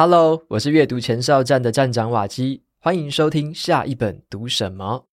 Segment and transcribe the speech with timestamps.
[0.00, 5.04] Hello，我是阅读前哨站的站长瓦基，欢迎收听下一本读什么。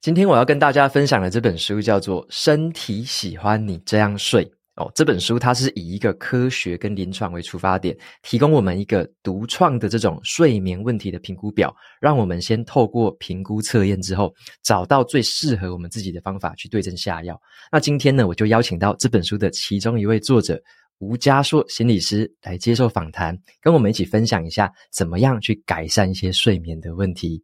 [0.00, 4.46] 今天我要跟大家分享的这本书叫做《身体喜欢你这样睡》。
[4.76, 17.38] 哦，这本书它是以一个科学跟临床为出发点，提供我们一个独创的这种睡眠问题的评估表，让我们先透过评估测验之后，找到最适合我们自己的方法去对症下药。
[17.70, 20.58] 那今天呢，我就邀请到这本书的其中一位作者
[20.98, 27.42] 吴嘉硕心理师来接受访谈，跟我们一起分享一下怎么样去改善一些睡眠的问题。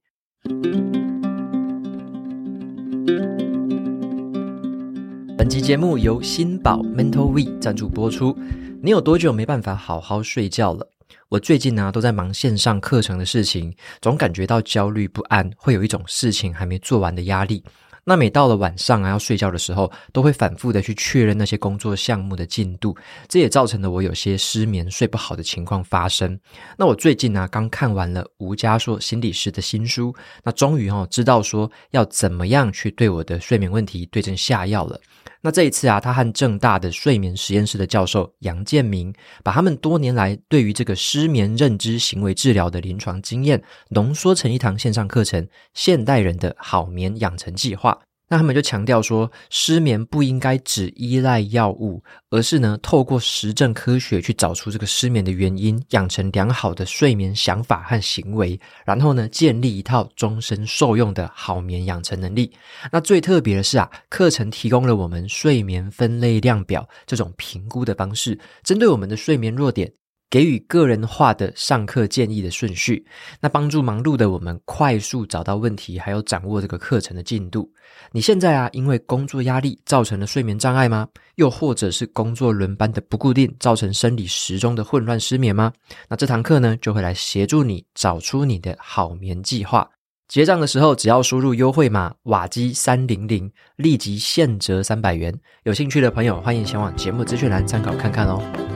[5.39, 8.35] 本集节目由新宝 Mental V 赞助播出。
[8.83, 10.89] 你有多久没办法好好睡觉了？
[11.29, 17.63] 我最近呢、都在忙线上课程的事情，总感觉到焦虑不安，会有一种事情还没做完的压力。
[18.03, 22.97] 那每到了晚上啊要睡觉的时候，都会反复的去确认那些工作项目的进度，
[23.29, 26.39] 这也造成了我有些失眠、睡不好的情况发生。
[26.79, 34.99] 那我最近呢、啊、刚看完了吴家硕心理师的新书，那终于哦知道说要怎么样去对我的睡眠问题对症下药了。
[35.47, 47.93] 那这一次啊，他和正大的睡眠实验室的教授杨建明，把他们多年来对于这个失眠认知行为治疗的临床经验，浓缩成一堂线上课程《现代人的好眠养成计划》。
[48.29, 62.51] 那他们就强调说，失眠不应该只依赖药物，而是呢，透过实证科学去找出这个失眠的原因，养成良好的睡眠想法和行为，然后呢，建立一套终身受用的好眠养成能力。
[62.91, 69.93] 那最特别的是啊，课程提供了我们睡眠分类量表这种评估的方式，针对我们的睡眠弱点，
[70.29, 73.07] 给予个人化的上课建议的顺序，
[73.41, 77.71] 那帮助忙碌的我们快速找到问题，还有掌握这个课程的进度。
[78.11, 81.07] 你现在啊，因为工作压力造成了睡眠障碍吗？
[81.37, 85.73] 又或者是工作轮班的不固定，造成生理时钟的混乱失眠吗？
[86.09, 89.89] 那这堂课呢，就会来协助你找出你的好眠计划。
[90.29, 95.33] 结账的时候，只要输入优惠码瓦基三零零，立即现折三百元。
[95.63, 98.76] 有兴趣的朋友，欢迎前往节目资讯栏参考看看哦。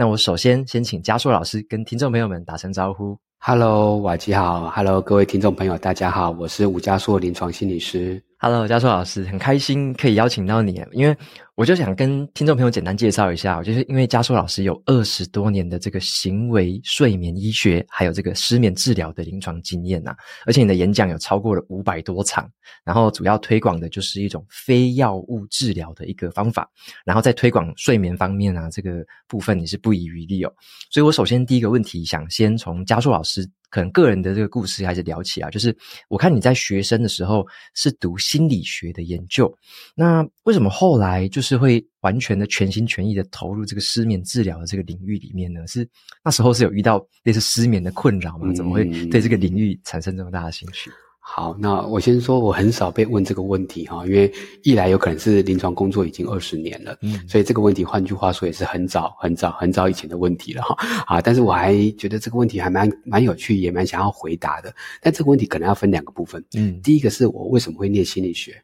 [0.00, 3.14] 那我首先先请嘉硕老师跟听众朋友们打声招呼。
[3.38, 4.70] Hello，瓦吉好。
[4.70, 8.24] Hello，各位听众朋友，大家好，我是吴嘉硕临床心理师。
[8.42, 11.14] Hello，嘉硕老师，很开心可以邀请到你，因为
[11.56, 20.14] 我就想跟听众朋友简单介绍一下，就是因为嘉硕老师有二十多年的这个行为睡眠医学，还有这个失眠治疗的临床经验呐，
[20.46, 22.50] 而且你的演讲有超过了五百多场，
[22.82, 26.66] 然后主要推广的就是一种非药物治疗的一个方法，
[27.04, 30.52] 然后在推广睡眠方面啊，这个部分你是不遗余力哦。
[30.90, 33.46] 所以我首先第一个问题想先从嘉硕老师。
[33.70, 35.74] 可能个人的这个故事还是聊起啊，就是
[36.08, 39.50] 我看你在学生的时候是读心理学的研究，
[39.94, 45.66] 那为什么后来就是会完全的全心全意的投入这个失眠治疗的这个领域里面呢？
[45.66, 45.88] 是
[46.24, 48.52] 那时候是有遇到类似失眠的困扰吗？
[48.52, 50.90] 怎么会对这个领域产生这么大的兴趣？
[51.32, 54.30] 好，那我先说，我很少被问这个问题哈，因为
[54.64, 60.76] 一来有可能是临床工作已经二十年了，嗯，所以这个问题换句话说也是很早、很早、很早以前的问题了哈。
[61.06, 64.74] 啊，但是我还觉得这个问题还蛮蛮有趣，也蛮想要回答的。
[65.00, 68.60] 但这个问题可能要分两个部分，嗯，第一个是我为什么会念心理学？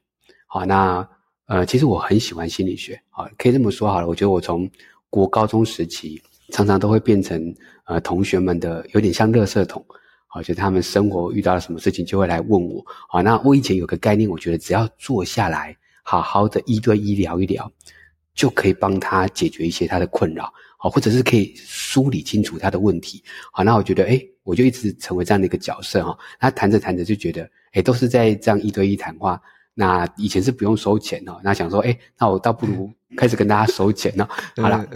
[0.48, 1.08] 好，那
[1.46, 4.08] 呃，其实我很喜欢心理学，好，可以这么说好了。
[4.08, 4.68] 我觉得我从
[5.08, 7.54] 国高中时期常常都会变成
[7.84, 9.86] 呃同学们的有点像垃圾桶。
[10.36, 12.84] 好，就是他们生活遇到了什么事情，就会来问我。
[13.08, 17.72] 好，那我以前有个概念，我觉得只要坐下来，好好的一对一聊一聊，
[18.34, 23.24] 就可以帮他解决一些他的困扰，好，或者是可以梳理清楚他的问题。
[23.50, 26.14] 好，那我觉得，诶，我就一直成为这样的一个角色哈。
[26.38, 29.40] 那谈着谈着就觉得，诶，都是在这样一对一谈话。
[29.72, 34.28] 那以前是不用收钱哦，那想说，诶，那我倒不如开始跟大家收钱了。
[34.56, 34.86] 好了，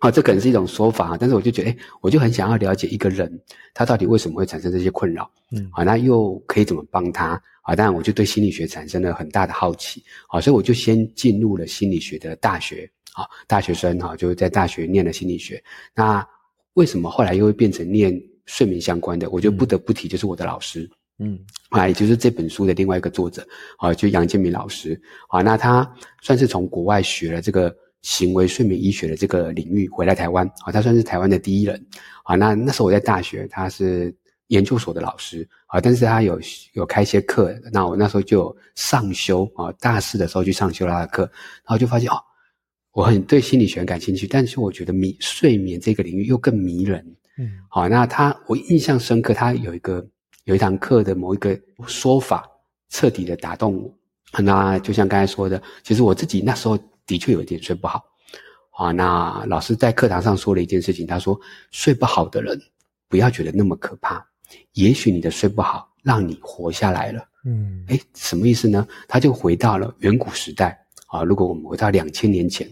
[0.00, 3.40] 好，这可能是一种说法，但是我就觉得，诶，我就很想要了解一个人，
[3.72, 7.40] 他到底为什么会产生这些困扰，嗯，好，那又可以怎么帮他？
[7.62, 15.62] 啊，当然我就对心理学产生了很大的好奇，好，所以我就先进入了心理学的大学，啊，大学生哈，就在大学念了心理学。
[15.94, 16.26] 那
[16.74, 18.14] 为什么后来又会变成念
[18.44, 19.30] 睡眠相关的？
[19.30, 20.82] 我就不得不提，就是我的老师。
[20.82, 20.90] 嗯，
[21.70, 23.46] 啊，也就是这本书的另外一个作者，
[23.78, 25.88] 啊，就杨建明老师，啊，那他
[26.20, 31.80] 算是从国外学了这个行为睡眠医学的这个领域回来台湾，啊，他算是台湾的第一人，
[32.24, 34.14] 啊，那那时候我在大学，他是
[34.48, 36.38] 研究所的老师，啊，但是他有
[36.72, 42.16] 有开一些课，那我那时候就有上修，啊，大四的时候去上修他的课，然后就发现哦，
[42.92, 47.04] 我很对心理学感兴趣，但是我觉得迷睡眠这个领域又更迷人，
[47.38, 50.04] 嗯，好，那他我印象深刻，他有一个。
[50.44, 52.48] 有一堂课的某一个说法，
[52.88, 53.94] 彻底的打动我。
[54.42, 58.02] 那就像刚才说的，其实我自己那时候的确有一点睡不好。
[58.70, 61.38] 啊，那老师在课堂上说了一件事情，他说
[61.70, 62.60] 睡不好的人
[63.08, 64.26] 不要觉得那么可怕，
[64.72, 67.24] 也许你的睡不好让你活下来了。
[67.44, 68.86] 嗯，哎，什么意思呢？
[69.06, 70.76] 他就回到了远古时代
[71.06, 71.22] 啊。
[71.22, 72.68] 如果我们回到两千年前，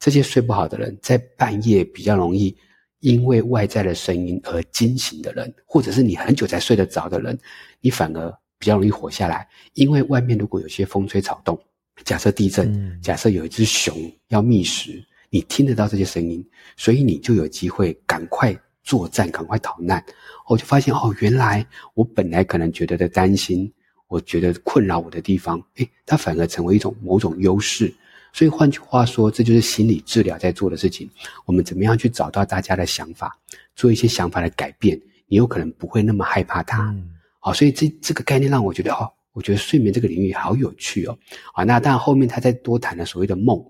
[0.00, 2.56] 这些睡不好的人在半夜比较容易
[3.04, 7.38] 因为外在的声音而惊醒的人，或者是你很久才睡得着的人，
[7.82, 11.58] 你反而比较容易活下来，因为外面如果有些风吹草动，
[12.02, 13.94] 假设地震，嗯、假设有一只熊
[14.28, 15.04] 要觅食。
[15.28, 16.42] 你听得到这些声音，
[16.78, 20.02] 所以你就有机会赶快作战，赶快逃难。
[20.48, 23.70] 我就发现哦，原来我本来可能觉得的担心，
[24.08, 27.92] 我觉得困扰我的地方，诶，它反而成为一种某种优势。
[28.34, 31.08] 所以换句话说，这就是心理治疗在做的事情。
[31.46, 33.38] 我们怎么样去找到大家的想法，
[33.76, 36.90] 做一些想法的改变，你有可能不会那么害怕它。
[36.90, 37.08] 嗯、
[37.38, 41.16] 好，所以这这个概念让我觉得哦，我觉得睡眠这个领域好有趣哦。
[41.52, 43.64] 啊，那当然后面他再多谈了所谓的梦。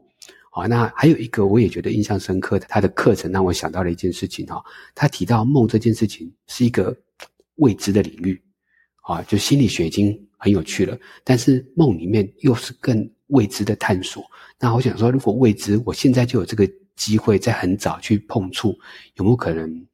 [0.51, 4.65] 好，那还有一个我也觉得印象深刻的，他的课程让我想到了一件事情哈。
[4.95, 6.97] 他提到梦这件事情是一个
[7.57, 8.43] 未知的领域，
[9.03, 14.25] 啊，就心理学已经很有趣了，但是梦里面又是更未知的探索。
[14.59, 18.76] 那我想说，如果未知，我现在就有这个机会在很早去碰触，
[19.15, 19.87] 有没有可能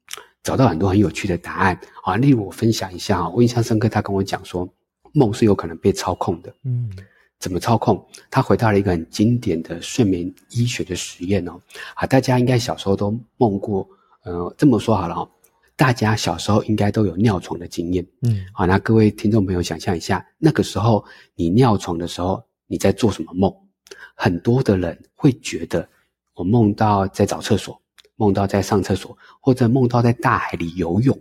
[0.43, 1.79] 找到很多很有趣的答案？
[2.03, 4.67] 啊，例如我分享一下啊，我印象深刻，他跟我讲说，
[5.13, 6.89] 梦是有可能被操控的，嗯。
[7.39, 8.07] 怎么操控？
[8.29, 11.59] 他回到了一个很经典的睡眠医学的实验哦。
[11.95, 13.83] 啊，大家应该小时候都梦过。
[14.23, 15.27] 呃，这么说好了哦，
[15.75, 18.05] 大家小时候应该都有尿床的经验。
[18.21, 21.03] 嗯，好，那各位听众朋友想象一下，那个时候
[21.33, 22.39] 你尿床的时候，
[22.71, 23.53] 你在做什么梦？
[24.15, 25.85] 很多的人会觉得，
[26.35, 27.77] 我梦到在找厕所，
[28.15, 31.19] 梦到在上厕所，或者梦到在大海里游泳。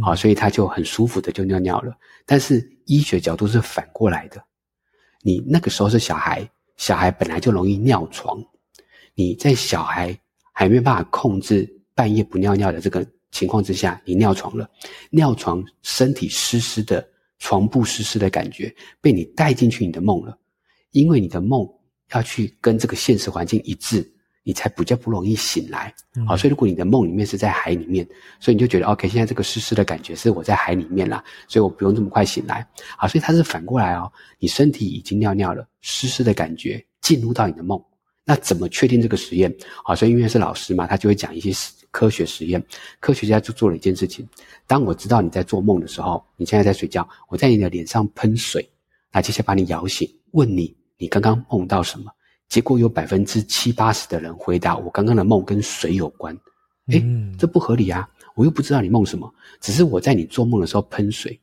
[0.00, 1.94] 好，所以他就很舒服的就尿尿了。
[2.24, 4.42] 但是医学角度是反过来的。
[5.20, 6.48] 你那个时候是小孩，
[6.78, 8.42] 小孩本来就容易尿床。
[9.14, 10.18] 你在小孩
[10.50, 14.66] 还没办法控制半夜不尿尿的这个情况之下，你尿床了，
[15.10, 17.06] 尿床身体湿湿的，
[17.38, 20.38] 床铺湿湿的感觉被你带进去你的梦了，
[20.96, 21.68] 因为你的梦
[22.12, 24.12] 要去跟这个现实环境一致。
[24.48, 25.92] 你才比较不容易醒来，
[26.24, 28.06] 好，所以如果你的梦里面是在海里面，
[28.38, 32.64] 所以你就觉得 OK，现在这个湿湿的感觉是我在海里面啦，所以我不用这么快醒来，
[32.96, 34.08] 好，所以它是反过来哦，
[34.38, 37.84] 你身体已经尿尿了，湿湿的感觉进入到你的梦，
[38.24, 39.52] 那怎么确定这个实验？
[39.84, 41.50] 好，所以因为是老师嘛，他就会讲一些
[41.90, 42.64] 科学实验，
[43.00, 44.24] 科学家就做了一件事情，
[44.64, 48.64] 当我知道你在做梦的时候，你现在在睡觉，我在你的脸上喷水，
[49.10, 52.10] 那接下来把你摇醒，问你你刚刚梦到什么？
[52.48, 56.32] 结果有百分之七八十的人回答我刚刚的梦跟水有关，
[56.86, 57.02] 哎，
[57.36, 58.08] 这不合理啊！
[58.36, 59.28] 我又不知道你梦什么，
[59.60, 61.40] 只是我在你做梦的时候喷水，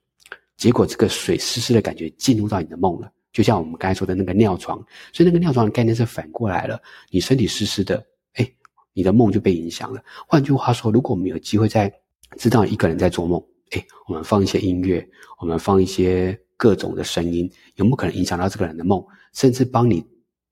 [0.56, 4.78] 结果这个水湿湿的感觉进入到你的梦了，就像我们刚才说的那个尿床，
[5.12, 8.02] 所以那个尿床的概念是反过来了，你身体湿湿的，
[8.36, 8.50] 哎，
[8.94, 10.02] 你的梦就被影响了。
[10.26, 11.92] 换句话说，如果我们有机会在
[12.38, 15.06] 知道一个人在做梦，哎，我们放一些音乐，
[15.40, 20.06] 我们放一些各种的声音，有没有可能影响到这个人的梦，甚至帮你？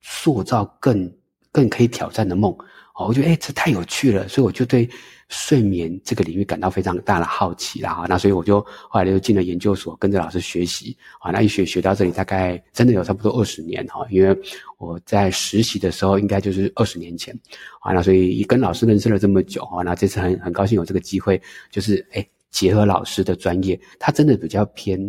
[0.03, 1.07] 塑造更
[1.51, 2.51] 更可以挑战的梦，
[2.95, 4.89] 哦，我觉得哎这太有趣了，所以我就对
[5.29, 8.03] 睡眠这个领域感到非常大的好奇啦。
[8.09, 11.29] 那所以我就后来就进了研究所，跟着老师学习啊。
[11.29, 14.35] 那一学学到这里，大概真的有差不多二十年哈，因为
[14.79, 17.31] 我在实习的时候应该就是二十年前
[17.81, 17.93] 啊。
[17.93, 24.99] 那所以跟老师认识了这么久啊，那这次很很高兴有这个机会，就是哎结合老师的专业，他真的比较偏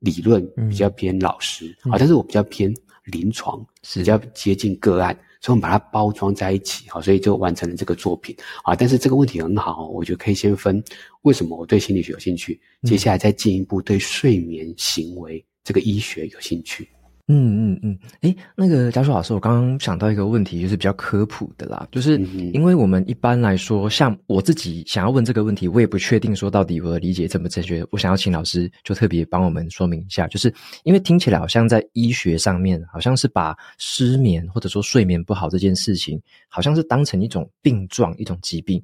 [0.00, 2.74] 理论，比较偏老师啊，但是我比较偏。
[3.04, 8.74] 临床是比较接近个案，所以我们把它包装在一起，好，所以就完成了这个作品啊。
[8.74, 10.82] 但是这个问题很好，我觉得可以先分
[11.22, 16.88] 为什么我对心理学有兴趣，接下来再进一步对睡眠行为这个医学有兴趣。
[16.94, 17.01] 嗯
[17.34, 22.18] 嗯嗯嗯，诶，那个嘉硕老师，我刚刚想到一个问题，就是比较科普的啦，就是
[22.52, 30.52] 因为我们一般来说，像我自己想要问这个问题，我也不确定说到底我的理解正不正确，我想要请老师就特别帮我们说明一下，就是
[30.84, 36.20] 因为听起来好像在医学上面，好像是把失眠或者说睡眠不好这件事情，
[36.50, 38.82] 好像是当成一种病状，一种疾病。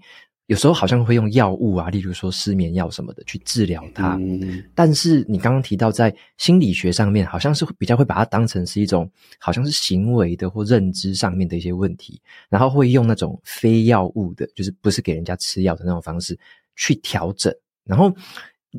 [0.48, 4.16] 有时候好像会用药物啊，例如说失眠药什么的去治疗它。
[4.16, 4.64] 嗯。
[4.74, 16.36] 但是你刚刚提到在心理学上面，好像是比较会把它当成是一种好像是行为的或认知上面的一些问题，然后会用那种非药物的，就是不是给人家吃药的那种方式
[16.76, 17.54] 去调整。
[17.84, 18.10] 然后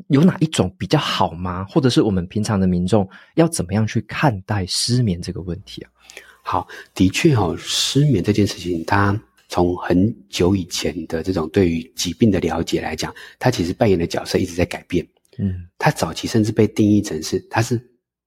[0.08, 1.64] 有哪一种比较好吗？
[1.70, 5.90] 或者是我们平常的民众要怎么样去看待失眠这个问题啊？
[6.42, 9.16] 好，的确哦，失眠这件事情它。
[9.50, 15.04] 从很久以前的这种对于疾病的了解来讲，他其实扮演的角色一直在改变。
[15.38, 17.80] 嗯，他早期甚至被定义成是他是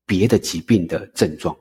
[0.05, 1.55] 别的疾病的症状，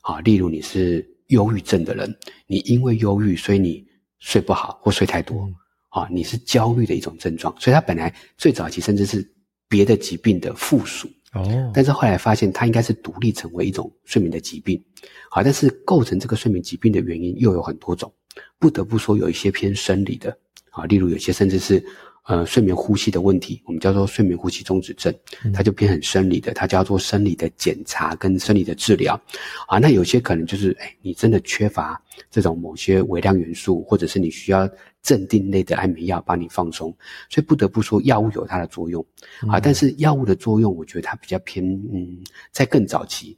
[0.00, 2.12] 啊，例如你是忧郁症的人，
[2.48, 3.86] 你因为忧郁，所以你
[4.18, 5.48] 睡不好或睡太多，
[5.90, 9.24] 啊，你是焦虑的一种症状，所以它本来最早期甚至是
[9.68, 14.82] 别的疾病的附属，哦，但是后来发现它应该是独立成为一种睡眠的疾病，
[15.30, 18.12] 好，但是构成这个睡眠疾病的原因又有很多种，
[18.58, 20.36] 不得不说有一些偏生理的，
[20.70, 21.84] 啊，例如有些甚至是。
[22.24, 25.12] 呃，睡眠呼吸的问题，我们叫做睡眠呼吸中止症，
[25.52, 29.20] 它就偏很生理的，它叫做生理的检查跟生理的治疗。
[29.66, 34.68] 啊，那有些可能就是，哎，你真的缺乏这种某些微量元素，或者是你需要
[35.02, 36.96] 镇定类的安眠药帮你放松，
[37.30, 39.04] 所以不得不说药物有它的作用。
[39.48, 42.16] 啊，但是药物的作用，我觉得它比较偏，嗯，
[42.52, 43.36] 在更早期，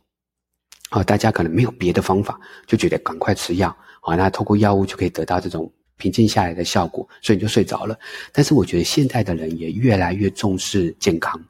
[0.93, 5.71] 啊，大家可能没有别的方法，就觉得赶快吃药，啊，那透过药物就可以得到这种。
[5.99, 7.97] 平静下来的效果，所以你就睡着了。
[8.33, 11.41] 但是我觉得现在的人也越来越重视健康，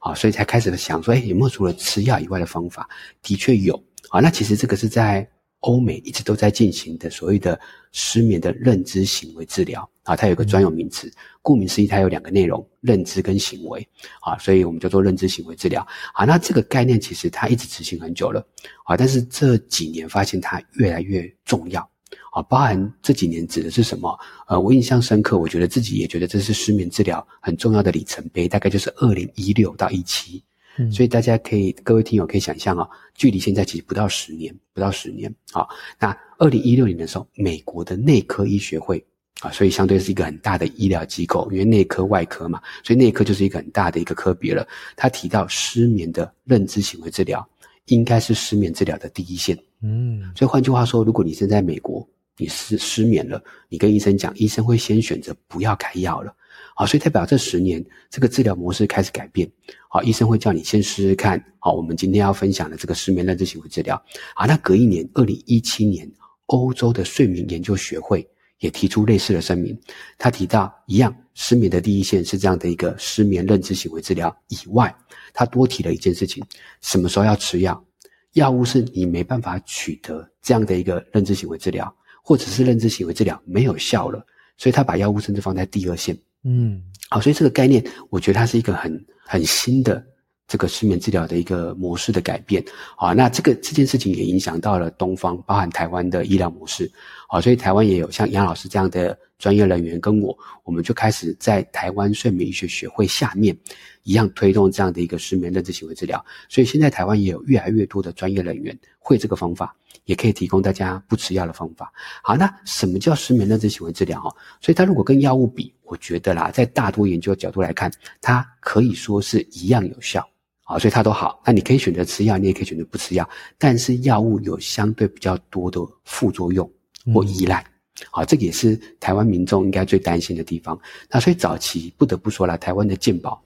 [0.00, 2.88] 啊，所以才开始想说，哎，有没有除了吃药以外的方法？
[3.22, 5.24] 的确有，啊，那其实这个是在
[5.60, 7.60] 欧美一直都在进行的所谓的
[7.92, 11.08] 失眠的认知行为治疗，啊，它有个专有名词，
[11.44, 13.86] 顾名思义，它有两个内容：认知跟行为，
[14.22, 15.86] 啊，所以我们叫做认知行为治疗。
[16.14, 18.44] 啊，那这个概念其实它一直执行很久了，
[18.86, 21.86] 啊，但是这几年发现它越来越重要。
[22.32, 24.18] 啊，包含这几年指的是什么？
[24.48, 30.42] 呃，我印象深刻，我觉得自己也觉得这是失眠治疗很重要的里程碑，大概就是二零一六到一七，
[30.78, 35.32] 嗯，所以大家可以，各位听友可以想象啊、哦，距离现在其实不到十年，不到十年。
[35.52, 35.66] 啊，
[36.00, 39.04] 那二零一六年的时候，美国的内科医学会
[39.40, 44.66] 啊，所以相对是一个很大的医疗机构，因为内科外科嘛，所以内科就是一个很大的一个科别了。
[44.96, 47.46] 他提到失眠的认知行为治疗
[47.86, 49.58] 应该是失眠治疗的第一线。
[49.82, 52.06] 嗯，所以换句话说，如果你现在美国。
[52.36, 56.34] 你失失眠了，你跟医生讲，医生会先选择不要开药了，
[56.74, 59.48] 好，所以代表这十年这个治疗模式开始改变，
[59.88, 63.94] 好，医生会叫你先试试看，好，我们今天要分享的这个失眠认知行为治疗，
[64.34, 66.10] 好，那隔一年，二零一七年，
[66.46, 68.28] 欧洲的睡眠研究学会
[68.64, 69.78] 也提出类似的声明，
[70.16, 74.94] 他提到一样，失眠的第一线是这样的一个失眠认知行为治疗以外，
[75.34, 76.42] 他多提了一件事情，
[76.80, 77.84] 什么时候要吃药？
[78.32, 81.94] 药物是你没办法取得这样的一个认知行为治疗。
[82.26, 84.18] 或者是认知行为治疗没有效了，
[84.56, 86.16] 所以他把药物甚至放在第二线。
[86.42, 90.02] 嗯，好，所以这个概念，我觉得它是一个很很新的
[90.46, 92.64] 这个失眠治疗的一个模式的改变。
[92.96, 96.90] 好，那这个这件事情也影响到了东方，包含台湾的医疗模式。
[97.28, 103.56] 好，所以台湾也有像杨老师这样的专业人员跟我，我们就开始在台湾睡眠医学学会下面
[104.02, 106.24] 一样推动这样的一个失眠认知行为治疗。
[106.48, 109.74] 所以现在台湾也有越来越多的专业人员会这个方法。
[110.04, 111.90] 也可以提供大家不吃药的方法。
[112.22, 114.20] 好，那什么叫失眠认知行为治疗？
[114.20, 114.28] 哈，
[114.60, 120.28] 所以它如果跟药物比，我觉得啦，在大多研究角度来看，它可以说是一样有效。
[120.64, 121.40] 好，所以它都好。
[121.44, 123.28] 那你可以选择吃药，你也可以选择不吃药。
[123.58, 126.68] 但是药物有相对比较多的副作用
[127.12, 127.64] 或依赖。
[128.10, 130.78] 好，这个也是台湾民众应该最担心的地方。
[131.10, 133.40] 那所以早期不得不说了，台湾的健保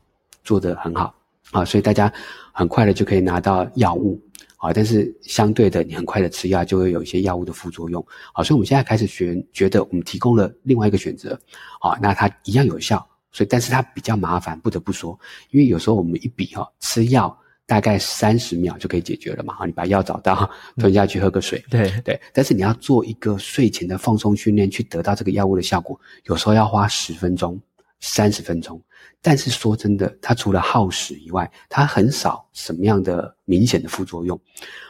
[0.44, 1.14] 做得很好。
[1.50, 2.12] 啊，所以大家
[2.52, 4.20] 很快的就可以拿到药物。
[4.56, 8.04] 啊，但是相对的，你很快的吃药就会有一些药物的副作用。
[8.32, 11.38] 好，所以我们现在开始学，觉得我们提供了另外一个选择。
[11.80, 15.18] 啊，那它一样有效，所以但是它比较麻烦，不得不说，
[15.50, 19.54] 因为有时候我们一比哈，吃药大概三十秒就可以解决了嘛。
[19.54, 21.64] 哈，你把药找到，吞下去，喝个水。
[21.70, 27.60] 对对，但是你要做一个睡前的放松训练，去得到这个药物的效果，有时候要花十分钟。
[28.00, 28.80] 三十分钟，
[29.20, 34.40] 但是说真的，它除了耗时以外，它很少什么样的明显的副作用，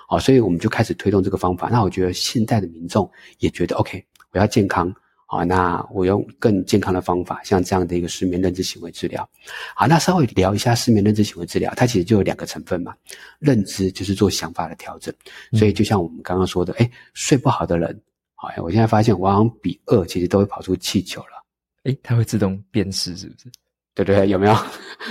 [0.07, 1.71] 好，所以我们就开始推动这个方法。
[1.71, 4.95] 那我觉得现在的民众也觉得 OK，我要健康，
[5.30, 9.28] 好，那我用更健康的方法，像这样的一个失眠认知行为治疗，
[9.76, 12.94] 好，那稍微聊一下失眠认知行为治疗，它其实就有两个成分嘛，
[13.38, 15.14] 认知就是做想法的调整，
[15.52, 18.00] 所以就像我们刚刚说的，哎，睡不好的人，
[18.37, 21.44] 好，我现在发现我好像比饿其实都会跑出气球了。
[21.85, 23.50] 哎，它会自动辨识，是不是？
[23.94, 24.56] 对对，有没有？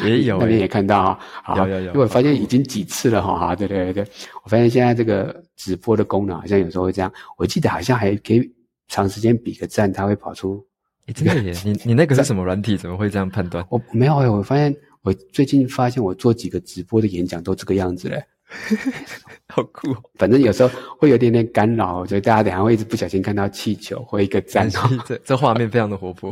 [0.04, 1.56] 也有， 那边也看到哈。
[1.58, 1.88] 有有有。
[1.88, 4.04] 因为我发现已经几次了哈，哈，对对对。
[4.44, 7.14] 我发现现在这个直播的功能好像有时候会这样。
[7.38, 8.40] 我记得好像还可以
[8.88, 10.66] 长时间比个赞，它会跑出。
[11.08, 11.54] 诶，真的耶！
[11.64, 12.76] 你你那个是什么软体？
[12.76, 13.66] 怎么会这样判断？
[13.70, 18.24] 我没有诶，我发现我最近发现我做几个直播的演讲都这个样子嘞。
[19.50, 19.92] 好酷！
[19.92, 24.70] 哦反正有时候会有点点干扰，所以大家等下会一直不小心看到气球或一个赞。
[25.06, 26.32] 这这画面非常的活泼。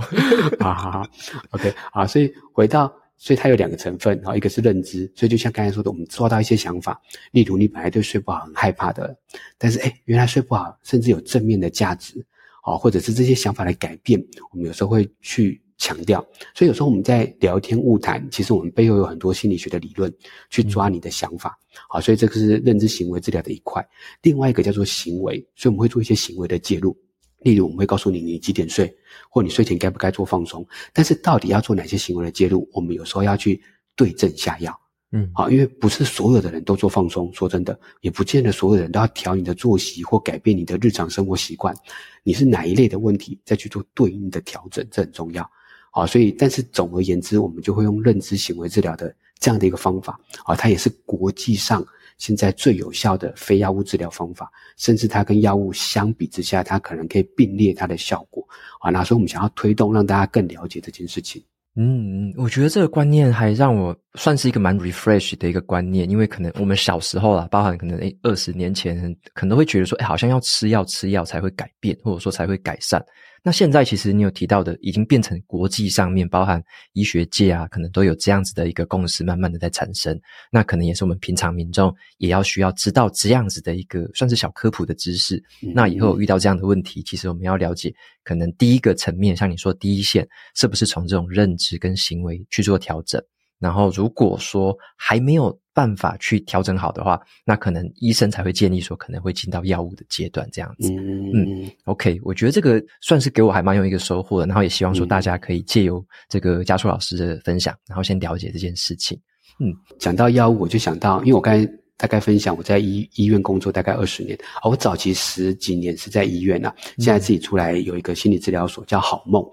[0.59, 1.07] 好好好
[1.51, 9.17] ，OK 好，所以回到，所以它有两个成分，然后一个是认知，所以就像刚才说的，我们抓到一些想法，例如你本来对睡不好很害怕的，
[9.57, 12.25] 但是诶原来睡不好甚至有正面的价值，
[12.65, 14.19] 好，或者是这些想法的改变，
[14.51, 15.61] 我们有时候会去。
[15.77, 16.25] 强调。
[16.55, 20.11] 所以有时候我们在聊天误谈，其实我们背后有很多心理学的理论
[20.49, 21.59] 去抓你的想法。
[21.89, 23.85] 好，所以这个是认知行为治疗的一块。
[24.21, 26.97] 另外一个叫做行为，所以我们会做一些行为的介入。
[27.41, 28.89] 例如，我们会告诉你你几点睡，
[29.29, 30.65] 或你睡前该不该做放松。
[30.93, 33.61] 但是，到底要做哪些行为的介入，我们有时候要去
[33.97, 34.73] 对症下药。
[35.15, 37.31] 嗯，好，因为不是所有的人都做放松。
[37.33, 41.73] 说真的，也不见得所有人都要调你的作息或改变你的日常生活习惯。
[42.21, 45.49] 你是哪一类的问题，再去做对应的调整，这很重要。
[45.89, 50.19] 好，所以，但是总而言之，我们就会用认知行为治疗的这样的一个方法。
[50.43, 51.85] 啊，它也是国际上。
[52.17, 58.41] 现在最有效的非药物治疗方法，甚至它跟药物相比之下，它可能可以并列它的效果
[58.79, 58.89] 啊。
[58.89, 61.43] 那所以我们想要推动，让大家更了解这件事情。
[61.75, 73.03] 嗯嗯，我觉得这个观念还让我算是一个蛮 refresh 的一个观念，因为可能我们小时候啊，包含可能诶二十年前，可能会觉得说，诶好像要吃药吃药才会改变，或者说才会改善。
[73.43, 76.59] 那现在其实你有提到的，已经变成国际上面包含
[76.93, 80.19] 医学界啊，可能都有这样子的一个共识，慢慢的在产生。
[80.51, 85.35] 那可能也是我们平常民众也要需要知道这样子的一个算是小科普的知识。
[85.61, 87.93] 嗯、那以后遇到这样的问题，其实我们要了解，
[88.23, 93.21] 可能第一个层面，像你说第一线，是不是从这种认知跟行为去做调整？
[93.65, 100.93] 然后如果说还没有办法去调整好的话，那可能医生才会建议说可能会进到药物的阶段这样子。
[100.93, 109.19] 嗯嗯，OK，我觉得这个算是给我还蛮有一个收获的，然后也希望说大家可以借由这个嘉硕老师的分享，然后先了解这件事情。
[109.59, 111.67] 嗯，讲到药物，我就想到，因为我刚才
[111.97, 116.61] 大概分享我在医医院工作大概二十年，我早期十几年是在医院
[116.99, 119.43] 现在自己出来有一个心理治疗所叫好梦。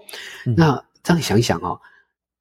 [0.45, 1.79] 嗯、那这样想想哦，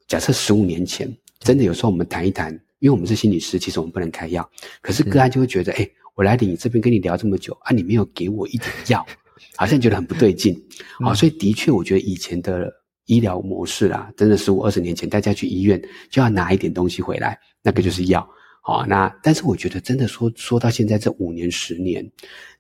[0.06, 1.08] 假设十五年前，
[1.42, 2.58] 真的有时候我们谈一谈。
[2.78, 4.50] 因为我们是心理师，其实我们不能开药。
[4.80, 9.06] 可是个案就会觉得，哎、欸，我来你这边跟你聊这么久啊，你没有给我一点药，
[9.54, 10.52] 好像觉得很不对劲。
[10.99, 12.68] 好、嗯，所以的确，我觉得以前的
[13.06, 15.80] 医疗模式啦，真的十五二十年前，大家去医院
[16.11, 18.28] 就要拿一点东西回来，那个就是药。
[18.61, 22.04] 好，那但是我觉得真的说说到现在这五年十年，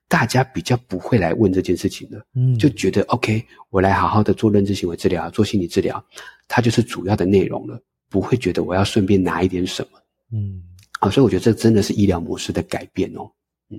[0.06, 2.24] 大家比较不会来问这件事情了。
[2.36, 6.04] 嗯，就觉得 OK，我来好好的做认知行为治疗，做心理治疗，
[6.46, 9.98] 它就是主要的内容了，不会觉得我要顺便拿一点什么。
[10.32, 10.62] 嗯，
[11.00, 13.28] 啊，所以我觉得这真的是医疗模式的改变哦。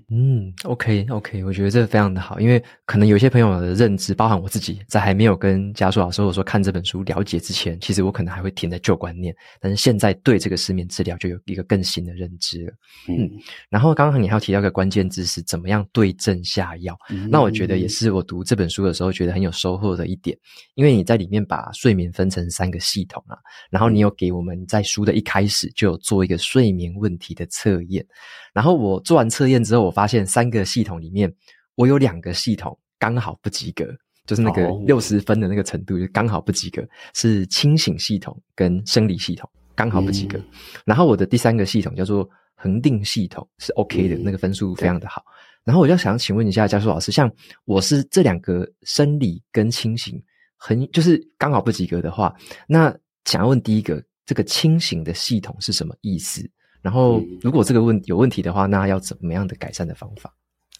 [0.10, 12.74] 嗯，OK OK，我觉得这个非常的好，因为可能有些朋友的认知，包含我自己，在还没有跟家属老师或者说看这本书了解之前，其实我可能还会停在旧观念，但是现在对这个失眠治疗就有一个更新的认知了。
[13.08, 13.32] 嗯，嗯，
[13.70, 20.38] 然后刚刚你还有提到一个关键字是怎么样对症下药，嗯，那我觉得也是我读这本书的时候觉得很有收获的一点，
[20.76, 23.38] 因为你在里面把睡眠分成三个系统啊，
[23.70, 28.06] 然后你有给我们在书的一开始就有做一个睡眠问题的测验。
[28.54, 31.34] 然后我做完测验之后，我发现三个系统里面，
[31.76, 33.86] 我有两个系统刚好不及格，
[34.26, 36.82] 就是那个六十分的那个程度，就刚好不及格，
[37.14, 40.38] 是清醒系统跟生理系统刚好不及格。
[40.38, 40.46] 嗯、
[40.86, 45.24] 然后我的第三个系统叫做恒定系统是 OK 的，嗯、那个分数非常的好。
[45.64, 47.32] 然后我就想请问一下教授老师，像
[47.66, 50.22] 我是这两个生理跟清醒
[50.58, 52.34] 很就是刚好不及格的话，
[52.68, 52.94] 那
[53.26, 56.50] 想要问第一个，这个清醒的系统是什么意思？
[56.84, 60.32] 然后，如果这个问有问题的话，那要怎么样的改善的方法？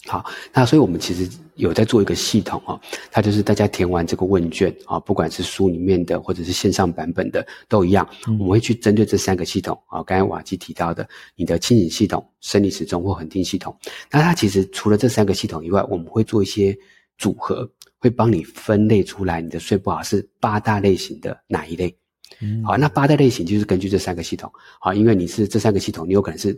[0.06, 2.78] 好，那所以我们其实有在做一个系统哦，
[3.10, 13.74] 它就是大家填完这个问卷啊，不管是书里面的或者是线上版本的都一样，嗯、我们会去针对这三个系统啊，刚才瓦基提到的你的清醒系统、生理时钟或恒定系统，
[14.10, 16.76] 那它其实除了这三个系统以外，我们会做一些
[17.16, 17.66] 组合，
[17.98, 21.96] 会帮你分类出来你的睡不好是八大类型的哪一类。
[22.44, 26.54] 嗯，好，那八大类型就是根据这三个系统，好，因为你是这三个系统，你有可能是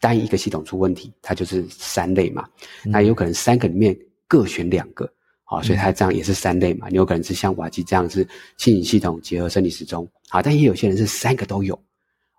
[0.00, 2.48] 单一个系统出问题，它就是三类嘛。
[2.84, 3.94] 嗯、那有可能三个里面
[4.26, 5.06] 各选两个，
[5.44, 6.88] 好，所以它这样也是三类嘛。
[6.88, 11.78] 嗯、你有可能是像瓦基这样是清理系统结合生理时钟，好，但也有些人是三个都有，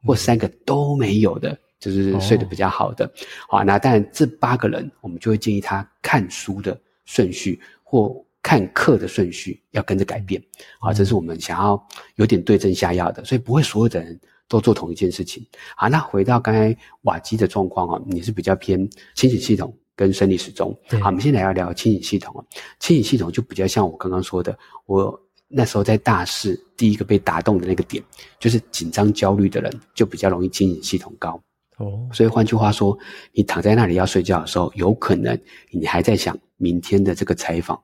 [0.03, 3.05] 或三个都没有的，就是睡得比较好的。
[3.05, 3.11] 哦、
[3.49, 8.25] 好，那当然这八个人，我们就会建议他看书的顺序或。
[8.47, 10.41] 看课的顺序要跟着改变，
[10.79, 15.45] 啊，这是我们想要有点对症下药的，所以不会所有的人都做同一件事情。
[15.75, 20.73] 好，那回到刚才瓦基的状况啊，你是比较偏清醒系统跟生理时钟。
[20.87, 22.39] 对好，我们先来聊聊清醒系统啊。
[22.79, 28.01] 清醒系统就比较像我刚刚说的，我那时候在大四第一个被打动的那个点，
[28.39, 31.37] 就是紧张焦虑的人就比较容易清醒系统高。
[31.79, 32.97] 哦，所以换句话说，
[33.33, 35.37] 你躺在那里要睡觉的时候，有可能
[35.69, 37.77] 你还在想明天的这个采访。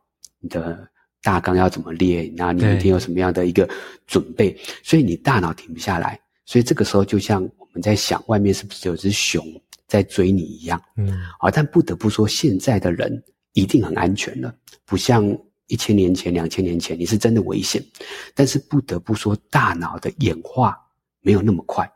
[0.44, 0.86] 你的
[1.22, 2.32] 大纲要怎么列？
[2.36, 3.68] 然后你明天有什么样的一个
[4.06, 4.56] 准备？
[4.84, 9.42] 所以你大脑停不下来，所以这个时候就像我们在想外面是不是有只熊
[9.88, 10.82] 在追你一样。
[10.98, 14.54] 嗯，啊，但不得不说，现在的人一定很安全了，
[14.86, 15.26] 不像
[15.68, 17.82] 一千年前、两千年前，你是真的危险。
[18.36, 20.78] 但是不得不说，大脑的演化
[21.22, 21.90] 没有那么快，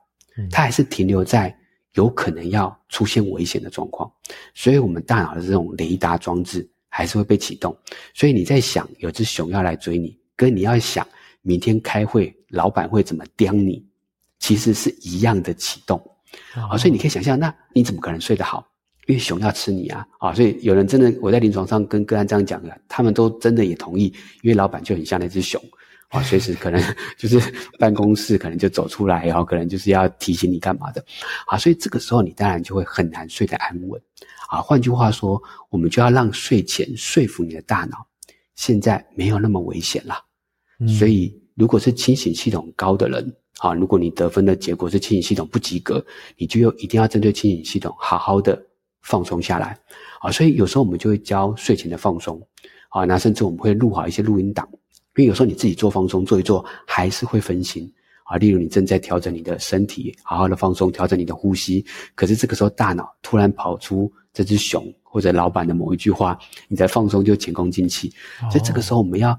[0.50, 1.54] 它还是停留在
[1.96, 4.10] 有可能要出现危险的状况。
[4.56, 7.78] 所以，我们大脑的这种雷达装置还是会被启动。
[8.16, 11.08] 所以你在想有只熊要来追你，跟你要想
[11.44, 13.86] 明天开会，老板会怎么刁你，
[14.40, 16.02] 其实是一样的启动。
[16.56, 18.68] 啊，所以你可以想象，那你怎么可能睡得好？
[19.06, 20.06] 因为熊要吃你啊！
[20.18, 24.06] 啊，所以有人真的，我在临床上跟个案这样讲的，他们都真的也同意，
[24.42, 25.62] 因为老板就很像那只熊，
[26.10, 26.82] 啊，随时可能
[27.18, 27.40] 就是
[27.80, 31.04] 办公室可能就走出来，然后可能就是要提醒你干嘛的，
[31.48, 34.02] 啊，所以这个时候你当然就会很难睡得安稳，
[34.50, 37.98] 啊，换句话说，我们就要让睡前说服你的大脑，
[38.56, 40.16] 现在没有那么危险了，
[40.80, 46.06] 嗯，所以如果是清醒系统高的人，啊，如果你得分的结果是清醒系统不及格，
[46.38, 48.62] 你就又一定要针对清醒系统好好的。
[49.04, 49.78] 放松下来，
[50.20, 52.42] 啊，所以有时候我们就会教睡前的放松，
[52.90, 54.68] 啊，那甚至我们会录好一些录音档，
[55.18, 57.92] 因为有时候你自己做放松做一做还是会分心，
[58.24, 68.14] 啊，例如你正在调整你的身体，好好的放松，调整你的呼吸，可是这个时候大脑突然跑出这只熊或者老板的某一句话，你在放松就前功尽弃，
[68.52, 69.38] 所以这个时候我们要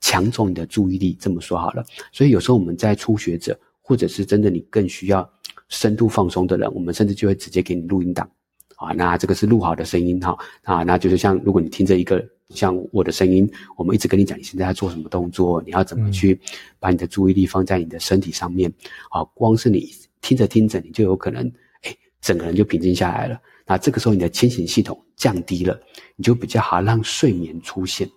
[0.00, 5.28] 抢走你的注意力，这么说好了，所以有时候我们在初学者或者是真的你更需要
[5.68, 8.28] 深度放松的人，我们甚至就会直接给你录音档。
[8.76, 16.40] 啊，那这个是录好的声音哈，啊，那就是像如果你听着一个像我的声音，我们一直跟你讲你现在要做什么动作，你要怎么去
[16.78, 18.72] 把你的注意力放在你的身体上面，
[19.10, 21.50] 啊，光是你听着听着，你就有可能，
[21.82, 23.40] 哎，整个人就平静下来了。
[23.66, 25.78] 那这个时候你的清醒系统降低了，
[26.14, 28.08] 你就比较好让睡眠出现。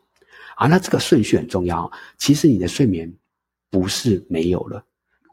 [0.56, 3.12] 啊，那这个顺序很重要，其实你的睡眠
[3.72, 4.84] 不是没有了。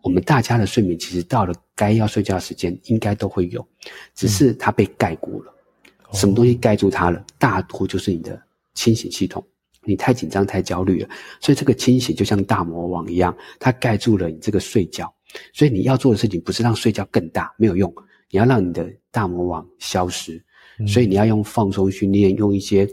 [0.02, 3.66] 我们大家的睡眠其实到了该要睡觉的时间，应该都会有，
[4.14, 5.52] 只是它被盖过了。
[5.82, 7.22] 嗯、什么东西盖住它了？
[7.38, 8.40] 大多就是你的
[8.76, 9.44] 清醒系统。
[9.82, 11.08] 你太紧张、太焦虑了，
[11.40, 15.12] 所以这个清醒就像大魔王一样，它盖住了你这个睡觉。
[15.52, 17.92] 所以你要做的事情不是让睡觉更大，没有用。
[18.30, 20.40] 你要让你的大魔王消失。
[20.78, 22.88] 嗯、所以你要用放松训练，用一些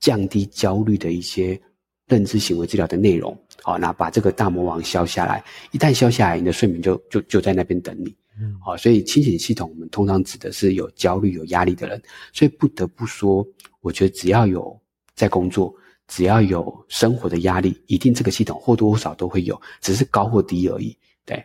[0.00, 1.60] 降低焦虑的一些。
[2.08, 12.00] 认知行为治疗的内容，好，那把这个大魔王消下来，一旦消下来，你的睡眠就就就在那边等你，嗯，好，所以清醒系统我们通常指的是有焦虑、有压力的人，
[12.32, 13.44] 所以不得不说，
[13.80, 14.80] 我觉得只要有
[15.16, 15.74] 在工作，
[16.06, 20.96] 只要有生活的压力，一定这个系统或多或少都会有，只是高或低而已。
[21.24, 21.44] 对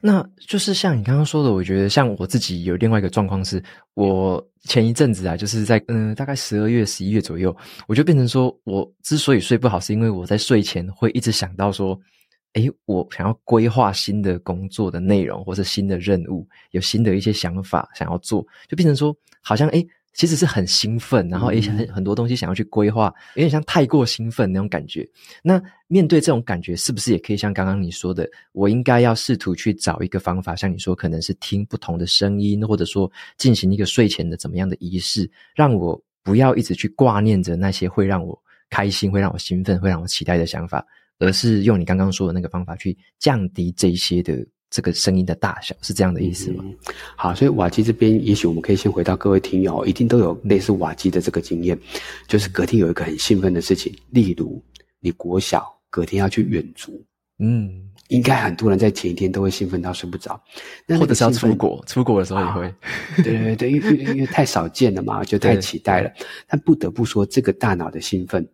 [0.00, 3.62] 那就是像你刚刚说的，我觉得像我自己有另外一个状况是，
[3.94, 7.54] 我前一阵子啊，就是在嗯大概十二月、十一月左右，
[7.88, 11.98] 我就变成说，我之所以睡不好，是因为我在睡前会一直想到说，
[12.52, 19.84] 诶，我想要规划新的工作的内容，或是新的任务，有新的一些想法想要做，就变成说，好像诶。
[20.14, 25.08] 其实是很兴奋，然后也很很多东西想要去规划，有点像太过兴奋那种感觉。
[25.42, 38.36] 那面对这种感觉，是不是也可以像刚刚你说的，我应该要试图去找一个方法，像你说，可能是听不同的声音，或者说进行一个睡前的怎么样的仪式，让我不要一直去挂念着那些会让我
[38.70, 40.84] 开心、会让我兴奋、会让我期待的想法，
[41.20, 44.44] 而是用你刚刚说的那个方法去降低这些的。
[44.70, 46.62] 这个声音的大小是这样的意思吗？
[46.66, 46.74] 嗯、
[47.16, 51.78] 好，所以瓦基这边，也许我们可以先回到各位听友，一定都有类似瓦基的这个经验，
[52.26, 54.62] 就是隔天有一个很兴奋的事情，例如
[55.00, 57.02] 你国小隔天要去远足，
[57.38, 57.70] 嗯，
[58.08, 60.38] 应该很多人在前一天都会兴奋到睡不着，
[60.98, 62.74] 或者是要出国，出国的时候也会，
[63.22, 66.10] 对对对，因为因为太少见了嘛，就太期待了。
[66.46, 68.46] 但不得不说，这个大脑的兴奋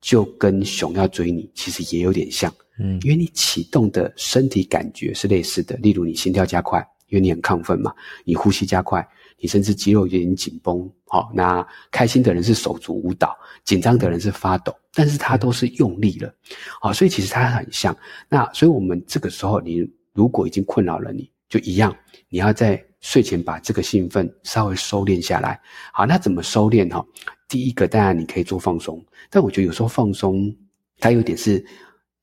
[0.00, 2.52] 就跟熊要追你，其实也有点像。
[2.78, 9.06] 嗯，因为你启动的身体感觉是类似的，例如你心跳加快，因为你很亢奋嘛，你呼吸加快，
[9.38, 10.86] 你甚至肌肉有点紧绷。
[11.06, 16.34] 好，那开心的人是手足舞蹈，紧张的人是发抖，但是他都是用力了。
[16.80, 17.96] 好，所以其实他很像。
[18.28, 21.96] 那所以我们这个时候，你如果已经困扰了你，就一样，
[22.28, 25.58] 你要在睡前把这个兴奋稍微收敛下来。
[25.92, 27.02] 好，那怎么收敛哈？
[27.48, 30.54] 第一个当然你可以做放松，但我觉得有时候放松
[30.98, 31.64] 它有点是。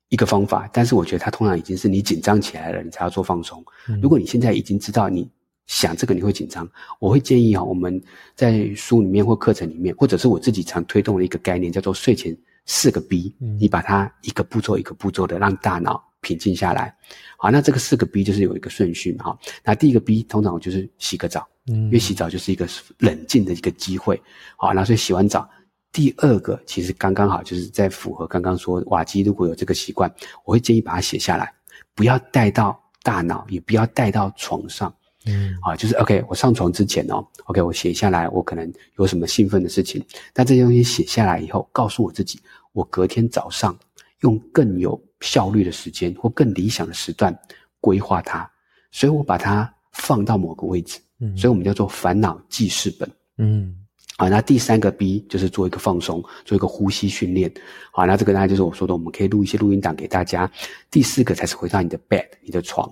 [0.09, 3.65] 一个方法，但是我觉得它通常已经是你紧张起来了，你才要做放松。
[3.89, 5.27] 嗯、如果你现在已经知道你
[5.65, 7.99] 想这个你会紧张，我会建议啊，我们
[8.35, 16.95] 在书里面或课程里面，或者是我自己常推动的一个概念，叫做睡前四个 B，嗯、你把它一个步骤一个步骤的让大脑平静下来。
[17.37, 19.39] 好，那这个四个 B 就是有一个顺序嘛，哈。
[19.63, 24.19] 那第一个 B 通常我就是洗个澡，嗯，因为洗澡就是一个冷静的一个机会。
[24.57, 25.47] 好，那所以洗完澡。
[25.91, 30.11] 第二个其实刚刚好，就是在符合刚刚说瓦基如果有这个习惯，
[30.43, 31.53] 我会建议把它写下来，
[31.93, 34.91] 不要带到大脑，也不要带到床上。
[35.25, 42.39] 嗯，啊，就是 OK，我上床之前哦，OK，我写下来，我可能有什么兴奋的事情，但这些东西写下来以后，告诉我自己，
[42.73, 43.77] 我隔天早上
[44.21, 47.33] 用更有效率的时间或更理想的时段
[47.79, 48.49] 规划它，
[48.91, 53.73] 所以我把它放到某个位置，嗯，所以我们叫做烦恼记事本，嗯。
[54.15, 57.51] 好，那第三个 B 就是做一个放松，做一个呼吸训练。
[57.91, 60.49] 好，那这个当然就是我说的，我们可以录一些录音档给大家。
[60.91, 62.87] 第四个才是回到你的 bed，你的床。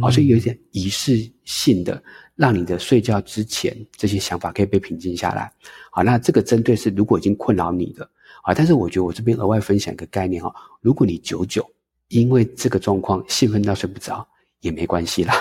[0.00, 2.02] 好，所以有一点仪式性的，
[2.36, 5.52] 让你的睡觉之前这些想法可以被平静下来。
[5.90, 8.08] 好，那这个针对是如果已经困扰你的，
[8.42, 11.64] 啊，但是我觉得我这边额外分享一个概念哈，如果你久久
[12.08, 14.26] 因为这个状况兴奋到睡不着，
[14.60, 15.34] 也没关系啦。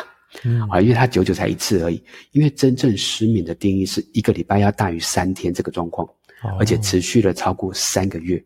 [0.43, 2.01] 嗯啊，因为它久久才一次而已。
[2.31, 6.07] 因为真正失眠的定义是一个礼拜要大于三天这个状况，
[6.43, 8.41] 哦、而且持续了超过三个月。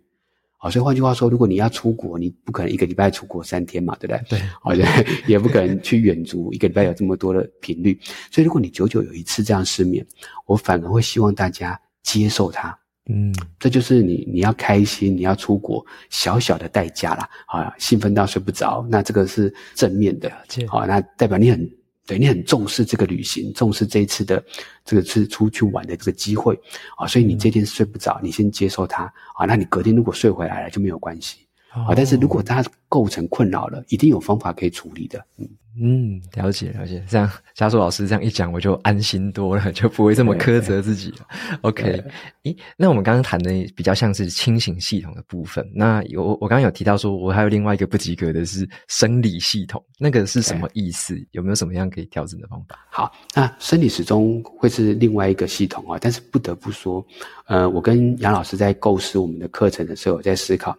[0.57, 4.39] 好，所以换句话说，如果你要出国，你不可能一个礼拜出国三天嘛，对不对？
[4.39, 4.73] 对，好，
[5.27, 7.99] 也不可能去远足，一个礼拜有这么多的频率。
[8.31, 10.03] 所以，如果你久久有一次这样失眠，
[10.47, 12.75] 我反而会希望大家接受它。
[13.07, 17.29] 嗯，这就是你你要开心，你要出国小小的代价啦。
[17.45, 20.31] 啊，兴奋到睡不着，那这个是正面的，
[20.67, 21.69] 好，那代表你很
[22.07, 24.43] 对你很重视这个旅行，重视这一次的
[24.83, 26.59] 这个是出去玩的这个机会
[26.97, 29.03] 啊，所以你这天睡不着，你先接受它
[29.35, 31.44] 啊，那你隔天如果睡回来了就没有关系
[31.87, 35.47] 啊，但是如果它构成困扰了，一定有方法可以处理的，嗯。
[35.77, 41.27] 嗯，了解了解，这样嘉硕老师这样一讲，我就安心多了，就不会这么苛责自己了。
[41.63, 42.01] OK，
[42.43, 51.21] 诶，那我们刚刚谈的比较像是清醒系统的部分，那有我刚刚有提到说，我还有另外一个不及格的是生理系统，那个是什么意思？
[51.31, 52.79] 有没有什么样可以调整的方法？
[52.89, 57.05] 好，那生理时钟会是另外一个系统啊，但是不得不说，
[57.47, 60.73] 呃，我跟杨老师在构思我们的课程的时候，我在思考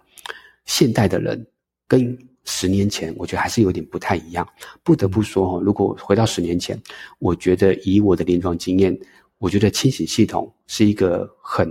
[0.67, 1.47] 现代的人
[1.89, 2.17] 跟。
[2.49, 4.49] 十年前，我觉得还是有点不太一样。
[4.85, 6.81] 不得不说哈，如果回到十年前，
[7.19, 8.97] 我觉得以我的临床经验，
[9.39, 11.69] 我觉得清醒系统是一个很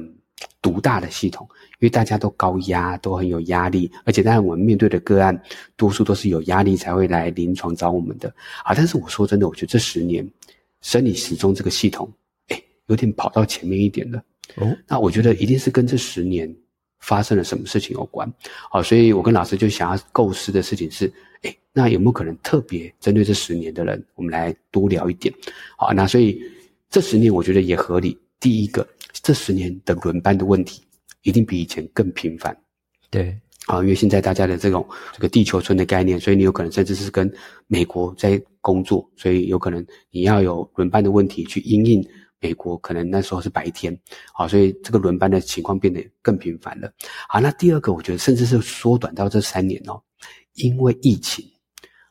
[0.61, 1.47] 独大的系统，
[1.79, 5.41] 因为大家都高压，都很有压力，而且当然我们面对的个案，
[5.77, 8.27] 多数都是有压力才会来临床找我们的。
[8.65, 10.29] 啊，但是我说真的，我觉得这十年
[10.81, 12.11] 生理时钟这个系统，
[12.49, 14.21] 哎，有点跑到前面一点了。
[14.57, 16.53] 哦，那我觉得一定是跟这十年。
[17.05, 18.27] 发生了什么事情有关？
[18.71, 21.05] 好，所以我跟老师就想要构思的事情是，
[21.43, 25.31] 哎，那有没有可能特别针对这十年的人，我们来多聊一点？
[25.77, 26.41] 好，那所以
[26.89, 28.17] 这十年我觉得也合理。
[28.39, 30.81] 第一个，这十年的轮班的问题
[31.21, 32.55] 一定比以前更频繁。
[33.11, 33.37] 对，
[33.67, 37.31] 啊，因为现在大家的这种这个地球村的概念，所以你有可能甚至是跟
[37.67, 42.03] 美国在工作，所以有可能你要有轮班的问题去因应。
[42.41, 43.97] 美国可能那时候是白天，
[44.33, 46.91] 好，所以这个轮班的情况变得更频繁了。
[47.27, 49.99] 好，那第二个，我觉得甚至是缩短到这三年哦，
[50.53, 51.43] 因为疫情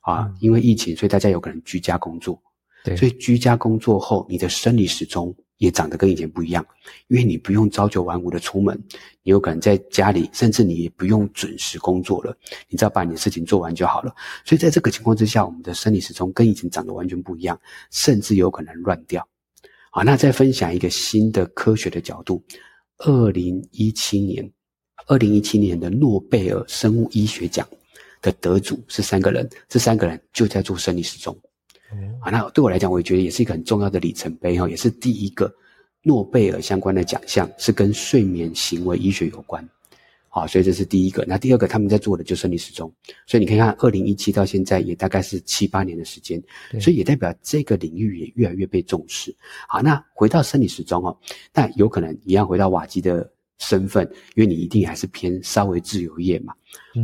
[0.01, 2.41] 啊，因为疫情，所以大家有可能居家工作，
[2.85, 6.67] 对，所以居家工作后，你的生理时钟也长得跟以前不一样，
[7.09, 8.77] 因为你不用朝九晚五的出门，
[9.23, 12.37] 你有可能在家里，甚至你也不用准时工作了，
[12.69, 14.13] 你只要把你的事情做完就好了。
[14.45, 17.59] 所以在这个情况之下，我们的生理时钟跟以前长得完全不一样，
[17.91, 19.27] 甚至有可能乱掉。
[19.97, 22.43] 好，那再分享一个新的科学的角度。
[22.99, 24.45] 二零一七年，
[25.07, 27.65] 二零一七年的诺贝尔生物医学奖
[28.21, 31.39] 的得主是三个人，这三个人就在做生理时钟。
[31.93, 35.49] 嗯，好，那对我来讲，我也觉得也是一个很重要的里程碑哈，也是第一个
[36.03, 39.65] 诺贝尔相关的奖项是跟睡眠行为医学有关。
[40.35, 41.25] 好，所以这是第一个。
[41.29, 42.93] 那第二个，他们在做的就是生理时钟。
[43.25, 46.43] 所以你可以看，二零一七到现在也大概是七八年的时间，
[46.81, 49.33] 所以也代表这个领域也越来越被重视。
[49.69, 51.17] 好，那回到生理时钟哦，
[51.53, 56.53] 那有可能一样回到瓦基的身份，因为你一定还是偏稍微自由业嘛。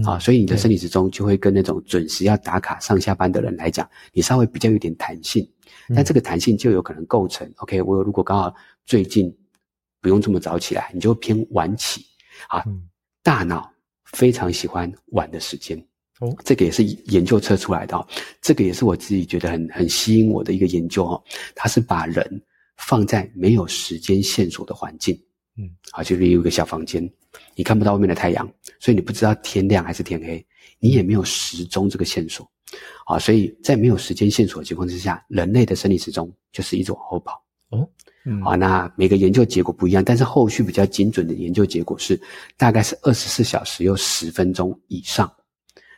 [0.04, 5.48] 啊、嗯，所以你的生理时钟就会跟那种准时要打卡上下班的人来讲，你稍微比较有点弹性。
[5.94, 8.52] 但这个弹性就有可能构成、嗯、，OK，我如果刚好
[8.86, 9.32] 最近
[10.00, 12.04] 不用这么早起来，你就偏晚起。
[12.48, 12.64] 啊。
[13.20, 13.70] 嗯大脑
[14.04, 15.78] 非常喜欢晚的时间，
[16.20, 18.06] 哦，这个也是研究测出来的哦。
[18.40, 21.22] 这个也是我自己觉得很很吸引我的一个研究哦。
[21.54, 22.42] 它是把人
[22.76, 25.14] 放在没有时间线索的环境，
[25.56, 27.08] 嗯，好，就是有一个小房间，
[27.54, 30.44] 你看不到外面的太阳，所以你不知道天亮还是天黑，
[30.78, 32.50] 你也没有时钟这个线索，
[33.04, 37.88] 啊，所以在没有时间线索的情况之下，人类的生理时钟就是一直往后跑，哦。
[38.26, 42.20] 嗯，好，那每个研究结果不一样，但是后续比较精准的研究结果是，
[42.58, 45.32] 大概是二十四小时又十分钟以上，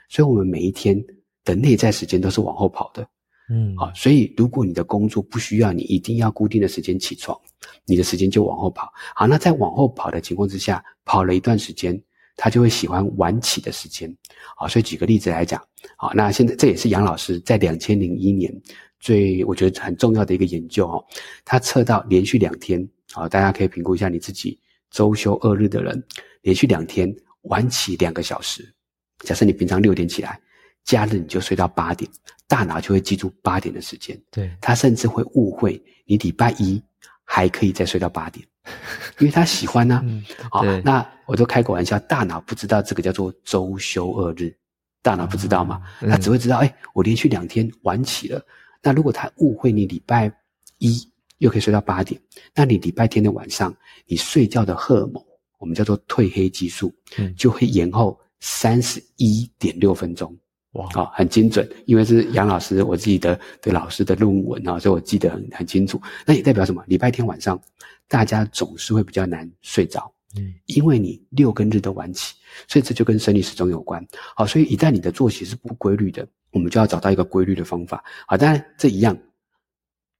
[0.08, 1.04] 所以我们每一天
[1.44, 3.04] 的内在时间都是往后跑的。
[3.50, 7.37] 嗯，好，所以如果你的工作不需要你一定要固定的时间起床，
[7.85, 8.92] 你的时间就往后跑。
[9.16, 12.00] 好，那在往后跑的情况之下，跑了一段时间，
[12.37, 14.16] 他就会喜欢晚起的时间。
[14.56, 15.61] 好，所以举个例子来讲，
[15.96, 18.54] 好，那现在这也是杨老师在两千零一年。
[19.02, 21.04] 最我觉得很重要的一个研究哦，
[21.44, 24.56] 它测到连续两天，好，大家可以评估一下你自己
[24.92, 26.00] 周休二日的人，
[26.42, 27.12] 连续两天
[27.42, 28.72] 晚起两个小时，
[29.18, 30.40] 假设你平常六点起来，
[30.84, 32.08] 假日你就睡到八点，
[32.46, 36.80] 大脑就会记住八点的时间，对，他甚至会误会你礼拜一
[37.24, 38.46] 还可以再睡到八点，
[39.18, 39.96] 因为他喜欢呢、
[40.42, 44.54] 啊，好，那我都开个玩笑，大脑不知道这个叫做周休二日，
[45.02, 48.40] 大脑不知道嘛，他只会知道，哎，我连续两天晚起了。
[48.83, 50.33] 那如果他误会你礼拜
[50.79, 51.01] 一
[51.38, 52.21] 又可以睡到八点，
[52.55, 53.75] 那你礼拜天的晚上
[54.07, 55.25] 你睡觉的荷尔蒙，
[55.59, 56.92] 我们叫做褪黑激素，
[57.37, 60.37] 就会延后三十一点六分钟。
[60.73, 66.01] 哇，好，很精准，因为是杨老师我自己的的老师的论文啊，所以我记得很很清楚。
[66.25, 66.83] 那也代表什么？
[66.87, 67.61] 礼拜天晚上
[68.09, 72.35] 大家总是会比较难睡着，嗯，因为你六跟日都晚起，
[72.68, 74.07] 所以这就跟生理时钟有关。
[74.37, 76.27] 好，所以一旦你的作息是不规律的。
[76.53, 79.16] 我们就要找到一个规律的方法，好，当然这一样，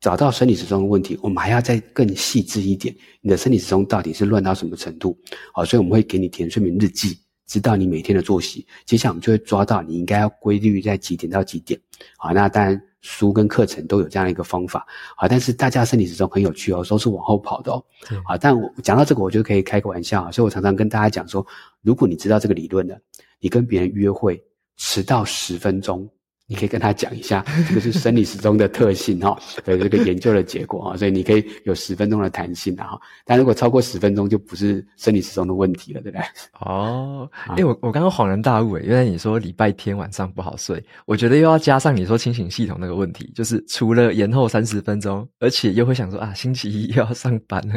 [0.01, 5.15] 找到生理时钟的问题，我们还要再更细致一点，你的生理时钟到底是乱到什么程度？
[5.53, 11.79] 好，所以我们会给你填睡眠日记，知道你每天的作息，接下来我们就会抓到你应该要规律在几点到几点。
[12.17, 14.87] 好，那当然书跟课程都有这样一个方法，
[15.17, 17.85] 好，但是大家生理时钟很有趣哦，都是往后跑的哦。
[18.25, 21.47] 好，但我讲到这个，我就可以开个玩笑啊，所以我常常跟大家讲说，
[21.83, 22.99] 如果你知道这个理论了，
[23.41, 24.43] 你跟别人约会
[24.77, 26.09] 迟到十分钟。
[26.53, 32.91] 你可以跟他讲一下， 这个是生理时钟的特性哈，有 这个研究的结果啊，所以你可以有十分钟的弹性啊，
[33.25, 36.27] 但如果超过十分钟，就不是生理时钟的问题了，对不对？
[36.61, 47.75] 哦，哎、欸，我我刚刚恍然大悟诶，原来你说礼拜天晚上不好睡，我觉得又要加上你说清醒系统那个问题，就是除了延后三十分钟，而且又会想说啊，星期一又要上班了，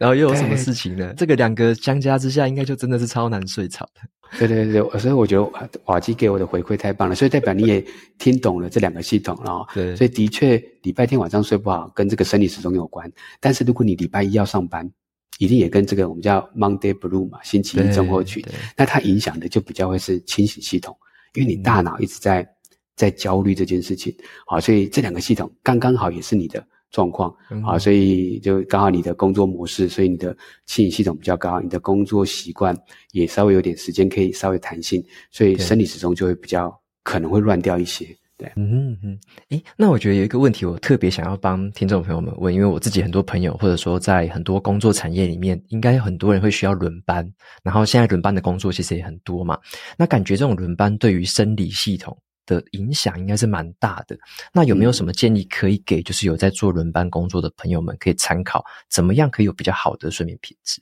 [0.00, 1.14] 然后又有什么事情呢？
[1.16, 4.00] 这个两个相加之下，应该就真的是超难睡着的。
[4.38, 7.84] 对对对，所以我觉得瓦基给我的回馈太棒了，所以代表你也
[8.18, 9.66] 听懂了这两个系统了哦。
[9.74, 13.10] 对，所以的确礼拜天晚上睡不好跟这个生理时钟有关，
[13.40, 14.90] 但是如果你礼拜一要上班，
[15.38, 18.44] 一定也跟这个我们叫 Monday Blue 嘛，星期一症候群，
[18.76, 20.96] 那它影响的就比较会是清醒系统，
[21.34, 22.48] 因为你大脑一直在、嗯、
[22.96, 24.14] 在焦虑这件事情，
[24.46, 26.66] 好，所以这两个系统刚刚好也是你的。
[26.90, 27.34] 状况
[27.66, 32.76] 啊，所以就刚好你的工作模式，所以你的清醒系统比较高，你的工作习惯
[33.12, 36.72] 也稍微有点时间可以稍微弹性，所以生理时钟就会比较
[37.02, 38.06] 可能会乱掉一些。
[38.38, 39.18] 对，嗯嗯嗯。
[39.48, 47.26] 诶，那我觉得有一个问题，我特别想要帮听众朋友们问，因为我自己很多朋友，或者说在很多工作产业里面，应该很多人会需要轮班，
[47.62, 49.58] 然后现在轮班的工作其实也很多嘛。
[49.96, 52.14] 那感觉这种轮班对于生理系统
[52.46, 54.16] 的影响应该是蛮大的。
[54.52, 60.80] 那有没有什么建议可以给，就是有在做轮班工作的朋友们可以参考，怎么样可以有比较好的睡眠品质？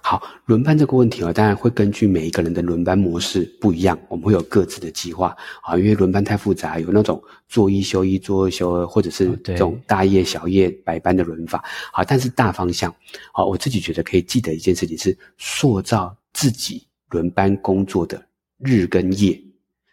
[0.00, 5.76] 好，轮班这个问题啊，当然会根据每一个人的轮班模式不一样，我们会有各自的计划啊。
[5.76, 11.62] 因为轮班太复杂，有那种做一休一、做二休二，或者是这种大夜小夜白班的轮法。
[11.92, 12.94] 好，但是大方向，
[13.32, 18.24] 好，我自己觉得可以记得一件事情是塑造自己轮班工作的
[18.58, 19.38] 日跟夜。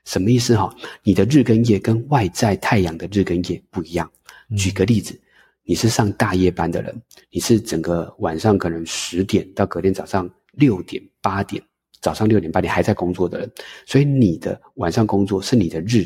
[0.05, 0.73] 什么意思哈？
[1.03, 4.09] 你的日跟夜跟外在太阳的日跟夜不一样。
[4.55, 5.19] 举个例子，
[5.63, 11.61] 你是上大夜班的人，你是整个晚上可能十点到隔天早上六点八点，
[11.99, 13.51] 早上六点八点还在工作的人，
[13.87, 16.05] 所以你的晚上工作是你的日，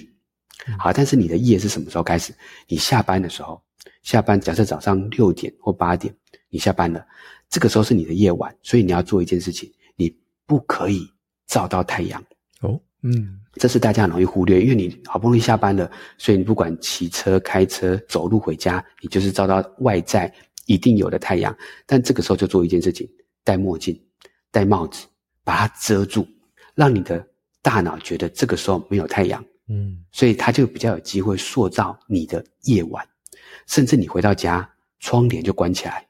[0.78, 2.34] 好，但是你的夜是什么时候开始？
[2.68, 3.62] 你下班的时候，
[4.04, 6.16] 下班假设早上六点或八点
[6.50, 7.06] 你下班了，
[7.50, 11.06] 这个时候是你的夜晚，所以你要做一件事情，你不可以
[11.46, 12.24] 照到太阳
[12.62, 12.80] 哦。
[13.02, 20.34] 嗯，这是大家很容易忽略，因为你好不容易下班了，所以你不管骑车、开车、走路回家，你就是照到外在
[20.66, 21.56] 一定有的太阳。
[21.86, 23.10] 但这个时候就做一件事情：
[23.44, 23.98] 戴墨镜、
[24.52, 25.08] 戴帽子，
[25.44, 26.28] 把它遮住，
[26.76, 27.26] 让你的
[27.62, 29.44] 大脑觉得这个时候没有太阳。
[29.70, 33.08] 嗯，所以它就比较有机会塑造你的夜晚，
[33.68, 36.06] 甚至你回到家，窗帘就关起来。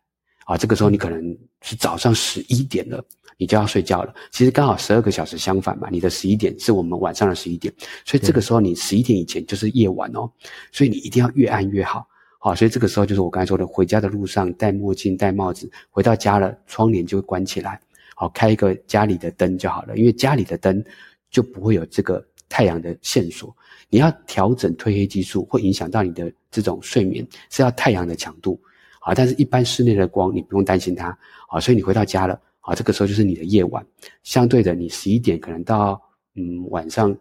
[0.46, 3.04] 啊，这个时候你可能是早上十一点了。
[3.40, 5.88] 你就要睡觉了，其实刚好十二个小时相反嘛。
[5.90, 7.74] 你的十一点是我们晚上的十一点，
[8.04, 10.30] 所以这个时候你十一点以前就是夜晚哦。
[10.74, 12.06] 所以你一定要越暗越好，
[12.38, 12.54] 好。
[12.54, 17.80] 所以这个时候就是我刚才说的，回家的路上戴墨镜、戴帽子，回到家了窗帘就会关起来，
[18.14, 19.98] 好，开一个家里的灯就好了。
[19.98, 20.84] 因为家里的灯
[21.32, 23.56] 就不会有这个太阳的线索。
[23.90, 28.60] 你要调整褪黑激素，会影响到你的这种睡眠，是要太阳的强度，
[29.00, 29.14] 好。
[29.14, 31.18] 但是一般室内的光你不用担心它，
[31.48, 31.58] 好。
[31.58, 32.38] 所以你回到家了。
[32.62, 33.86] 啊，这个时候就是你的夜晚，
[34.24, 36.02] 相对的，你十一点可能到
[36.36, 37.16] 嗯晚上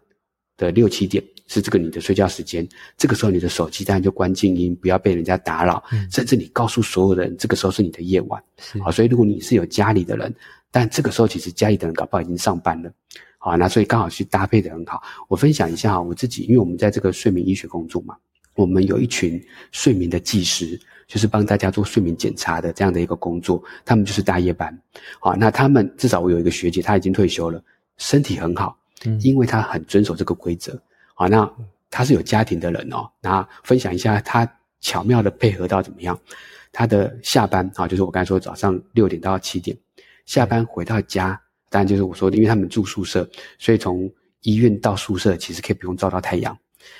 [0.57, 2.67] 的六七点是这个你的睡觉时间。
[2.97, 5.83] 这个时候你的手机当然就关静音，不要被人家打扰。
[5.91, 8.43] 嗯、甚至你告诉所有人，这个时候是你的夜晚。
[8.83, 10.33] 好，所以如果你是有家里的人，
[10.69, 12.91] 但这个时候其实家里的人搞不好已经上班了。
[13.39, 15.01] 好，那所以刚好去搭配的很好。
[15.29, 18.15] 我分享一下哈，我自己，因为我们在这个睡眠医学工作嘛，
[18.59, 19.41] 我们有一群
[19.71, 24.77] 睡眠的技师，就是帮大家做睡眠检查的这样的一个工作，他们就是大夜班。
[25.21, 27.63] 好，那他们至少我有一个学姐，她已经退休了，
[27.95, 30.77] 身体很好，嗯，因为她很遵守这个规则。
[31.13, 31.49] 好，那
[31.89, 34.45] 她是有家庭的人哦，那分享一下她
[34.81, 36.19] 巧妙的配合到怎么样？
[36.73, 39.77] 她的下班啊，就是我刚才说早上六点到七点，
[40.25, 41.39] 下班回到家，
[41.69, 43.25] 当然就是我说的，因为他们住宿舍，
[43.57, 46.57] 所以从医院到宿舍其实可以不用照到太阳。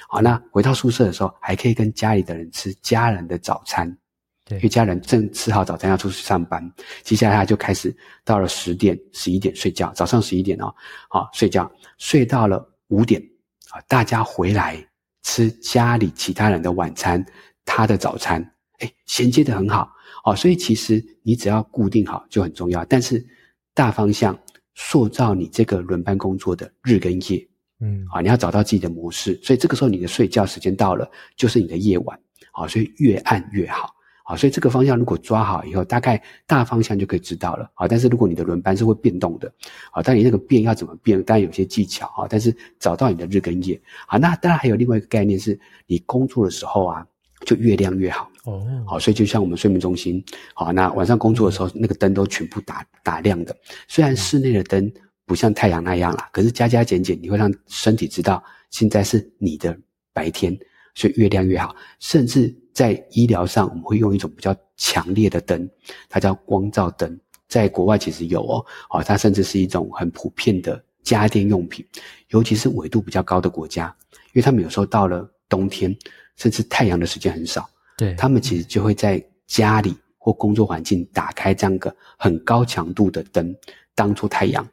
[0.08, 3.98] 好，那回到宿舍的时候，还可以跟家里的人吃家人的早餐，
[4.46, 6.72] 对，因为家人正吃好早餐要出去上班，
[7.04, 10.74] 接下来他就开始到了十点、十一点睡觉，早上十一点哦，
[11.10, 13.22] 好睡觉，睡到了五点，
[13.70, 14.84] 啊，大家回来
[15.24, 17.24] 吃家里其他人的晚餐，
[17.64, 18.42] 他的早餐，
[18.80, 19.92] 哎，衔接得很好，
[20.26, 23.26] 哦，所以其实你只要固定好就很重要，但是
[23.74, 24.38] 大方向
[24.76, 27.49] 塑造你这个轮班工作的日跟夜。
[27.82, 32.20] 嗯，啊，你要找到自己的模式，所以这个时候你的睡觉时间到了，就是你的夜晚，
[32.52, 33.90] 啊，所以越暗越好，
[34.26, 39.50] 啊，所以这个方向如果抓好以后，大概大方向就可以知道了，啊，但是如果你的轮班是会变动的，
[39.92, 45.58] 啊，但你那个变要怎么变，当然有些技巧，啊，但是找到你的日跟夜，啊，那当然还有另外一个概念是，
[45.88, 47.08] 你工作的时候啊，
[47.46, 50.22] 就越亮越好，哦，好，所以就像我们睡眠中心，
[50.54, 53.56] 好，那晚上工作的时候，那个灯都全部打打亮的，
[53.88, 54.92] 虽然室内的灯。
[55.30, 59.78] 不像太阳那样啦，可是加加减减，你会让身体知道现在是你的
[60.12, 60.58] 白天，
[60.96, 61.76] 所以越亮越好。
[62.00, 65.70] 甚至在医疗上，我们会用一种比较强烈的灯，
[66.10, 67.16] 它叫光照灯，
[67.48, 71.86] 在国外其实有哦，哦，它甚至是一种很普遍的家电用品，
[72.30, 75.96] 尤其是纬度比较高的国家，因为他们有时候到了冬天，
[76.38, 83.56] 甚至太阳的时间很少，对，他们其实就会在家里或工作环境打开这样个很高强度的灯，
[83.94, 84.68] 当做太阳。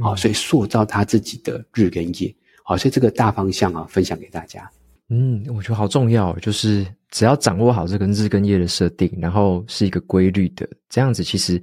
[0.00, 2.34] 好，所以塑造他自己的日跟夜。
[2.64, 4.70] 好，所以这个大方向啊，分享给大家。
[5.08, 11.60] 嗯，我觉得好重要，就是只要掌握好这个日跟夜的设定，然后是一个规律的，这样子其实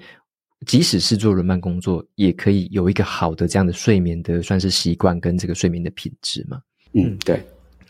[0.66, 6.60] 即使是做轮班工作，也可以有一个好的这样的睡眠的算是习惯跟这个睡眠的品质嘛。
[6.94, 7.42] 嗯，对。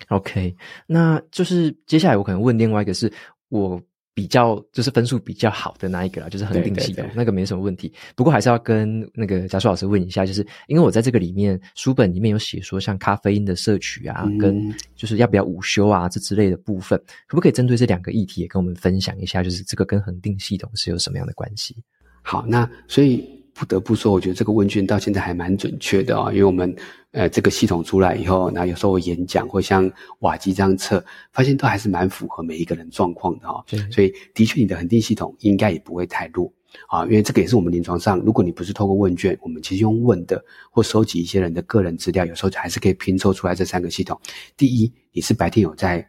[0.10, 3.12] OK，那就是接下来我可能问另外一个是
[3.50, 3.82] 我。
[4.18, 7.94] 比较就是分数比较好的那一个啦，就是恒定系统，那个没什么问题。
[8.16, 16.98] 不过还是要跟那个贾硕老师问一下，就是因为我在这个里面书本里面有写说，像咖啡因的摄取啊，嗯、跟就是要不要午休啊这之类的部分，
[17.28, 19.44] 可不可以针对这两个议题也跟我们分享一下？
[19.44, 21.76] 就是这个跟恒定系统是有什么样的关系？
[22.24, 23.37] 好，那所以。
[23.58, 26.74] 不得不说，我觉得这个问卷到现在还蛮准确的啊、哦，因为我们
[27.10, 33.66] 呃这个系统出来以后，那有时候我演讲或像瓦基这样测，发现都还是蛮符合每一个人状况的哈、哦。
[33.92, 36.54] 所以的确，你的恒定系统应该也不会太弱
[36.88, 40.40] 啊，因为这个也是我们临床上，如果你不是透过问卷，我们其实用问的
[40.70, 44.20] 或收集一些人的个人资料，有时候还是可以拼凑出来这三个系统。
[44.56, 46.08] 第一，你是白天有在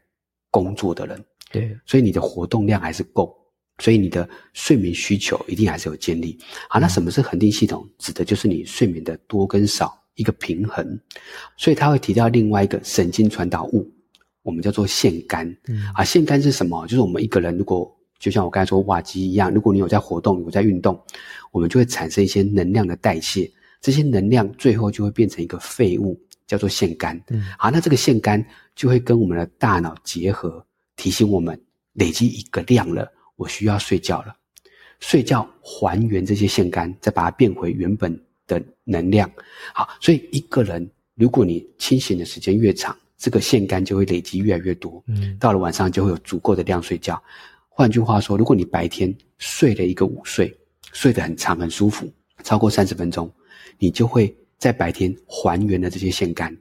[0.51, 3.35] 工作的人，对，所以你的活动量还是够。
[3.79, 6.37] 所以你的睡眠需求一定还是有建立。
[6.69, 7.89] 好，那什么是恒定系统？
[7.99, 10.99] 指的就是你睡眠的多跟少一个平衡。
[11.57, 13.89] 所以他会提到另外一个神经传导物，
[14.43, 15.57] 我们叫做腺苷。
[15.95, 16.87] 啊，腺苷是什么？
[16.87, 21.01] 就是我们一个人如果就像我刚才说瓦基一样，如果你有在活动，有在运动，
[21.53, 23.49] 我们就会产生一些能量的代谢，
[23.81, 27.17] 这些能量最后就会变成一个废物，叫做腺苷。
[27.29, 30.67] 嗯好，那这个腺苷就会跟我们的大脑结合，
[30.97, 31.57] 提醒我们
[31.93, 33.09] 累积一个量了。
[33.39, 34.35] 我需要睡觉了，
[34.99, 38.13] 睡觉还原这些腺苷，再把它变回原本
[38.49, 39.31] 的能量。
[39.73, 45.03] 好，所以一个人，如果你清醒的时间越长，这个腺苷就会累积越来越多。
[45.07, 47.23] 嗯，到了晚上就会有足够的量睡觉。
[47.69, 50.53] 换句话说，如果你白天睡了一个午睡，
[50.93, 52.13] 睡得很长很舒服，
[52.43, 53.33] 超过三十分钟，
[53.79, 56.53] 你就会在白天还原了这些腺苷。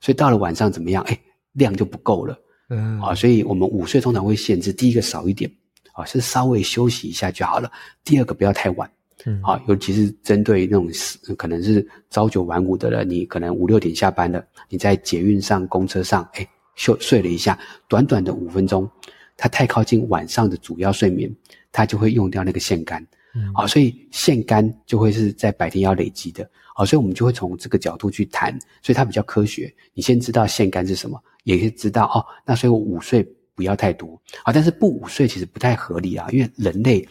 [0.00, 1.02] 所以到了晚上怎么样？
[1.04, 1.20] 哎，
[1.54, 2.38] 量就不够了。
[2.68, 5.50] 嗯，啊，所以我们午睡通常会限制第一个少一点。
[5.92, 7.70] 啊，是稍微休息一下就好了。
[8.02, 8.90] 第二个，不要太晚，
[9.24, 10.88] 嗯，啊，尤其是针对那种
[11.36, 18.88] 可能是朝九晚五的人，你可能五六点下班了，你在捷运上、公车上，哎，休睡了一下，短短的五分钟，
[19.36, 21.30] 它太靠近晚上的主要睡眠，
[21.70, 28.50] 它就会用掉那个腺苷，嗯，啊，所以腺苷就会是在白天要累积的，好，所以我们就会从这个角度去谈，
[28.82, 29.72] 所以它比较科学。
[29.92, 33.26] 你先知道腺苷是什么，也可以知道哦，那所以我午睡。
[33.54, 37.06] 不要太多啊，但是不午睡其实不太合理啊，因为人类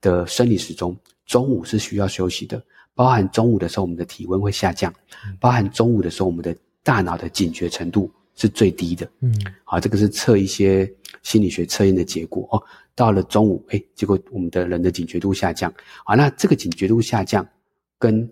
[0.00, 2.62] 的生理时钟中午是需要休息的，
[2.94, 4.92] 包含中午的时候我们的体温会下降，
[5.38, 9.08] 包含中午的时候我们的大脑的警觉程度是最低的。
[9.20, 9.34] 嗯，
[9.64, 10.90] 好，这个是测一些
[11.22, 12.62] 心理学测验的结果哦。
[12.94, 15.72] 到了中午，哎，结果我们的人的警觉度下降。
[16.04, 17.46] 好，那这个警觉度下降
[17.98, 18.28] 跟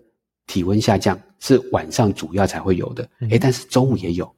[0.47, 4.33] 体温下降是晚上主要才会有的，哎，但是中午也有。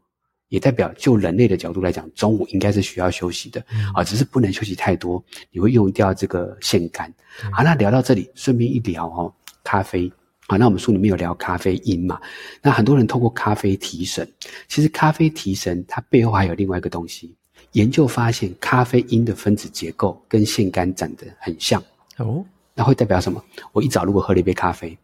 [0.49, 7.11] 也代表就人类的角度来讲，中午应该是需要休息的啊，只是不能休息太多，你会用掉这个腺苷。
[7.51, 9.33] 好，那聊到这里，顺便一聊哦，
[9.63, 10.11] 咖啡。
[10.47, 12.19] 好，那我们书里面有聊咖啡因嘛？
[12.61, 14.25] 那很多人透过咖啡提神，
[14.69, 17.35] 其实咖啡提神，它背后还有另外一个东西。
[17.73, 21.83] 研究发现，咖啡因的分子结构跟腺苷长得很像
[22.15, 22.45] 哦。
[22.73, 23.43] 那会代表什么？
[23.73, 24.97] 我一早如果喝了一杯咖啡，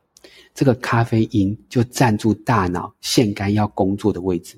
[0.56, 4.58] 这个咖啡因就占住大脑腺苷要工作的位置。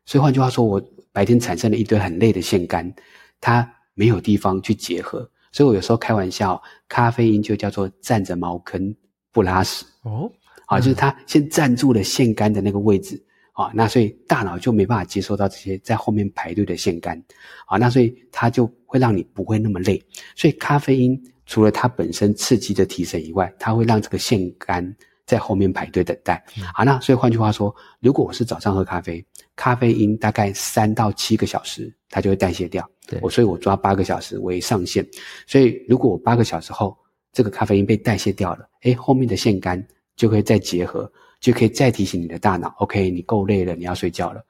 [0.00, 0.82] 嗯，所以换句话说，我
[1.12, 2.92] 白天产生了一堆很累的腺苷，
[3.40, 8.94] 它没有地方去结合，所以我有时候开玩笑，咖啡因就叫做站着茅坑
[9.32, 10.30] 不拉屎哦，
[10.66, 13.22] 啊，就是它先占住了腺苷的那个位置
[13.52, 17.20] 啊，那所以大脑就没办法接收到这些在后面排队的腺苷。
[17.66, 20.02] 啊，那所以它就会让你不会那么累。
[20.34, 24.96] 所以咖啡因除了它本身刺激的提神以外，它会让这个腺苷
[25.30, 26.44] 在后面排队等待。
[26.74, 29.24] 好，那所以换句话说，如果我是早上喝咖啡，
[29.54, 32.88] 咖啡因大概三到七个小时它就会代谢掉。
[33.06, 35.06] 对，我所以我抓八个小时为上限。
[35.46, 36.96] 所以如果我八个小时后，
[37.32, 39.80] 这个咖啡因被代谢掉了，诶，后面的腺苷
[40.16, 41.10] 就可以再结合，
[41.40, 44.44] 就可以再提醒你的大脑，OK，你够累了，你要睡觉了，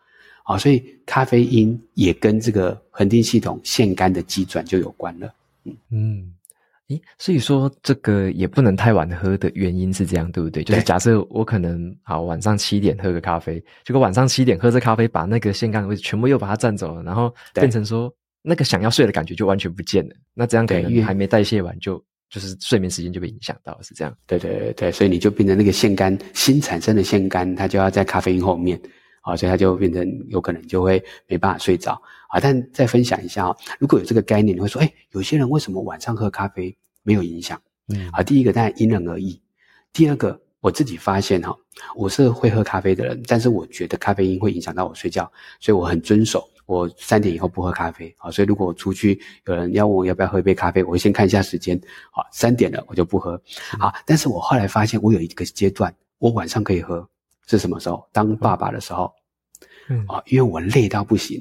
[0.44, 6.34] 好，所以咖啡因也跟这个恒定系统腺苷的机转就有关了，嗯嗯，
[6.90, 10.62] 诶，所以说这个也不能太晚喝的原因是这样，对不对？
[10.62, 18.12] 就是假设我可能好晚上七点喝个咖啡，结果晚上七点喝这咖啡把那个腺苷的位置全部又把它占走了，然后变成说
[18.42, 22.02] 那个想要睡的感觉就完全不见了，那这样可能还没代谢完就。
[22.32, 24.16] 就是睡眠时间就被影响到了，是这样。
[24.24, 28.80] 对对对对，所以你就变成那个腺苷新产生的腺苷，它就要在咖啡因后面，
[29.20, 31.92] 啊，所以他就变成有可能就会没办法睡着
[32.28, 32.40] 啊。
[32.40, 37.60] 但再分享一下啊，如果有这个概念，你会说，哎，有些人为什么晚上喝咖啡没有影响？
[37.88, 39.40] 嗯，啊，第一个当然因人而异，
[39.92, 41.56] 第二个我自己发现哈，
[41.96, 46.48] 我是会喝咖啡的人，但是我觉得咖啡因会影响到我睡觉，所以我很遵守。
[46.66, 51.76] 我三点以后不喝咖啡，好，所以如果我出去有人要问我要不要喝一杯咖啡，我会先看一下时间，
[52.12, 53.32] 好，三点了我就不喝，
[53.76, 57.04] 好，但是我后来发现我有一个阶段，我晚上可以喝，
[57.50, 58.06] 是什么时候？
[58.12, 59.12] 当爸爸的时候，
[59.88, 61.40] 嗯，啊，因为我累到不行，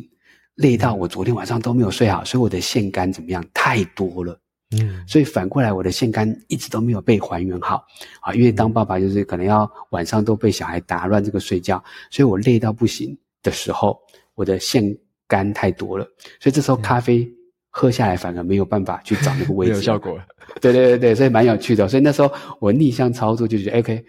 [0.56, 3.44] 累到我昨天晚上都没有睡好，所以我的腺苷怎么样？
[3.54, 4.40] 太多了，
[4.76, 7.84] 嗯，所以反过来我的腺苷一直都没有被还原好，
[8.22, 14.00] 啊，因为当爸爸就是可能要晚上都被小孩打乱这个睡觉，所以我累到不行的时候，
[14.36, 14.84] 我的腺
[15.28, 16.06] 苷太多了，
[16.40, 17.32] 所以这时候咖啡
[17.70, 20.20] 喝下来反而没有办法去找那个 位置，没有效果。
[20.60, 21.88] 对对对对，所以蛮有趣的。
[21.88, 24.04] 所以那时候我逆向操作，就觉得 OK，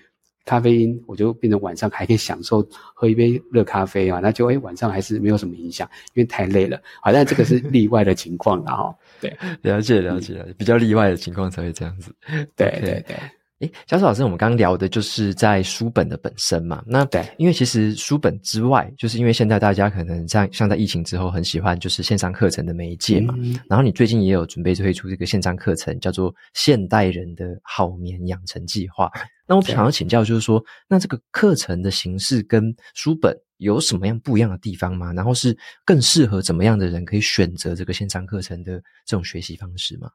[0.45, 6.81] 咖啡因我就变成晚上还可以享受喝一杯热咖啡啊，那就哎晚上还是没有什么影响，因为太累了。
[7.03, 8.95] 好，但这个是例外的情况啊哈。
[9.21, 12.15] 对，了解了解了解，比较例外的情况才会这样子。
[12.57, 13.17] 对对对。
[13.61, 16.83] 诶，小树老师，我们刚刚聊的就是在书本的本身嘛。
[16.87, 23.35] 那对，因为其实书本之外，就是因为现在大家可能像像在疫情之后，很喜欢就是线上课程的媒介嘛。
[23.37, 29.09] 嗯、然后你最近也有准备推出这个线上课程，叫做《现代人的好眠养成计划》。
[29.47, 35.13] 那我想要请教，就是说，那这个课程的形式跟书本有什么样不一样的地方吗？
[35.13, 35.55] 然后是
[35.85, 40.09] 更适合怎么样的人可以选择这个线上课程的这种学习方式吗？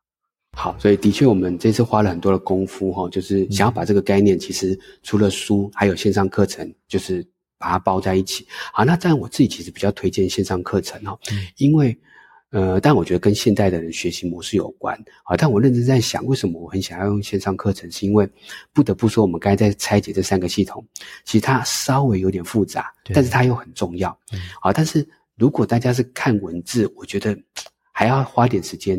[0.57, 7.23] 好，所以的确，我们这次花了很多的功夫，哈，就是想要把这个概念，其实除了书，还有线上课程，就是
[7.57, 8.47] 把它包在一起。
[8.71, 11.19] 好，那这样我自己其实比较推荐线上课程，哈，
[11.57, 11.95] 因为，
[12.51, 18.27] 呃，但我觉得跟现代的人学习模式有关，啊，但我认真在想，为什么我很想要用线上课程，是因为
[18.71, 20.83] 不得不说，我们刚才在拆解这三个系统，
[21.25, 24.17] 其实它稍微有点复杂，但是它又很重要，
[24.61, 27.37] 好，但是如果大家是看文字，我觉得
[27.91, 28.97] 还要花点时间。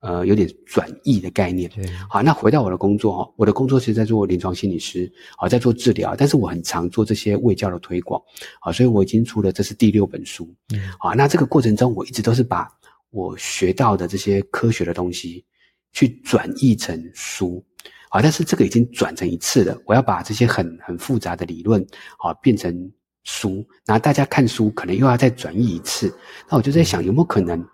[0.00, 1.68] 呃，有点转译的概念。
[1.74, 8.22] 对，好，那回到我的工作哦，我的工作是在做临床心理师，好，在做治疗，但是我很常做这些卫教的推广，
[8.60, 12.68] 好，所以我已经出了这是第六本书，嗯，好，那这个过程中我一直都是把
[13.10, 15.44] 我学到的这些科学的东西
[15.92, 17.64] 去转译成书，
[18.08, 21.84] 好，但是这个已经转成一次了，我要把这些很很复杂的理论，
[22.16, 22.92] 好，变成
[23.24, 26.16] 书，然后大家看书可能又要再转译一次，
[26.48, 27.66] 那我就在想有没有可能。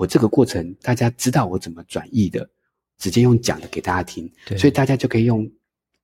[0.00, 2.48] 我这个过程，大家知道我怎么转译的，
[2.96, 5.46] 直接用讲的给大家听，对，所以大家就可以用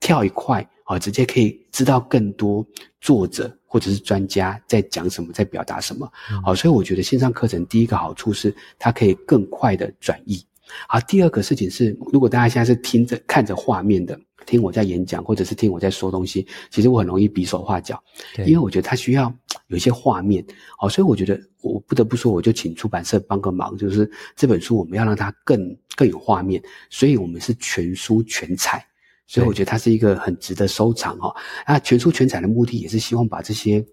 [0.00, 2.62] 跳一块啊，直接可以知道更多
[3.00, 6.06] 作者或者是专家在讲什么，在表达什么。
[6.44, 10.44] 好，嗯，所以我觉得线上课程第一个好处是它可以更快的转译。
[10.86, 14.20] 好，第二个事情是，如果大家现在是听着看着画面的。
[14.46, 18.02] 听我在演讲，或者是听我在说东西，其实我很容易比手画脚，
[18.46, 19.32] 因为我觉得它需要
[19.68, 20.42] 有一些画面，
[20.78, 28.86] 好，所以我觉得我不得不说，我就请出版社帮个忙，就是这本书我们要让它更更有画面，所以我们是全书全彩，
[29.26, 31.34] 所以我觉得它是一个很值得收藏哈。
[31.66, 33.84] 那全书全彩的目的也是希望把这些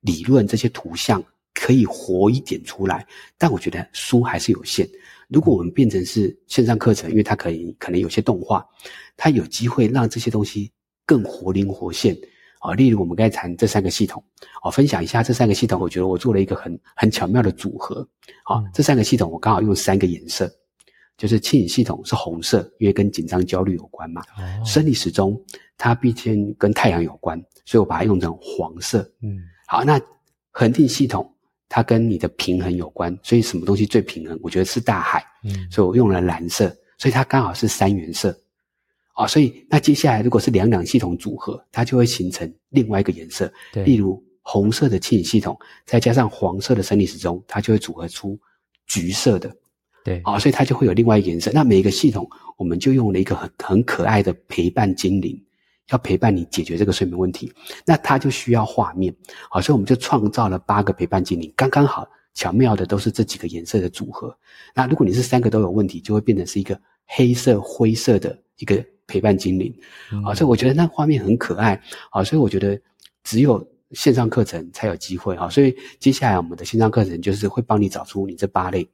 [0.00, 1.22] 理论、这些图像
[1.54, 3.06] 可以活一点出来，
[3.36, 4.88] 但我觉得书还是有限。
[5.28, 8.66] 如果我们变成是线上课程，因为它可以可能有些动画，
[9.16, 10.72] 它有机会让这些东西
[11.04, 12.16] 更活灵活现
[12.60, 12.72] 啊。
[12.72, 14.24] 例如我们刚才谈这三个系统，
[14.64, 18.08] 我分享一下这三个系统，我觉得我做了一个很很巧妙的组合。
[18.42, 20.50] 好，这三个系统我刚好用三个颜色，
[21.18, 24.22] 就是轻盈系统是红色，因为跟紧张焦虑有关嘛。
[24.64, 25.38] 生理时钟
[25.76, 29.00] 它毕竟跟太阳有关，所以我把它用成黄色。
[29.20, 30.00] 嗯，好，那
[30.52, 31.30] 恒定系统。
[31.68, 34.38] 它跟你的平衡有关，所以什么东西最平衡？
[34.42, 38.34] 我觉得是大海，嗯，所以我用了蓝色，所以它刚好是三原色，
[39.12, 48.38] 啊，所以那接下来如果是两两系统组合，它就会形成另外一个颜色，对，例如红色的气体系统，再加上黄色的生理时钟，它就会组合出
[48.86, 49.54] 橘色的，
[50.02, 51.50] 对，啊，所以它就会有另外一个颜色。
[51.52, 55.38] 那每一个系统，我们就用了一个很很可爱的陪伴精灵。
[55.90, 57.52] 要陪伴你解决这个睡眠问题，
[57.86, 59.14] 那它就需要画面，
[59.50, 64.36] 好，所以我们就创造了八个陪伴精灵，刚刚好巧妙的都是这几个颜色的组合。
[64.74, 69.74] 那如果你是三个都有问题，就会变成是一个黑色灰色的一个陪伴精灵，
[70.22, 71.80] 好，所以我觉得那画面很可爱，
[72.10, 72.78] 好，所以我觉得
[73.24, 78.86] 只有线上课程才有机会，好，所以接下来我们的线上课程就是会帮你找出你这八类，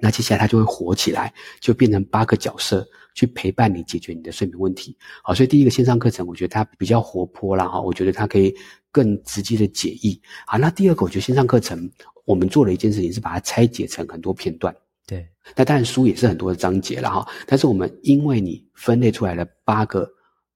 [0.00, 2.86] 那接下来它就会活起来，就变成八个角色。
[3.12, 8.54] 去陪伴你解决你的睡眠问题，好，所以第一个线上课程，我觉得它比较活泼啦，哈，我觉得它可以
[8.92, 11.90] 更直接的解译，好，那第二个，我觉得线上课程
[12.24, 14.74] 我们做了一件事情，是把它拆解成很多片段，
[15.08, 20.08] 对，那当然书也是很多的章节了哈，但是我们因为你分类出来了八个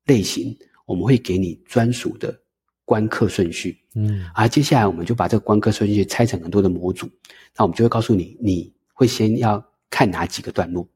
[0.07, 2.41] 类型，我们会给你专属的
[2.85, 7.11] 观课顺序，嗯，啊，接下来我们就把这个观课顺序拆成很多的模组，
[7.57, 10.89] 那我们就会告诉你，你会先要看哪几个段落。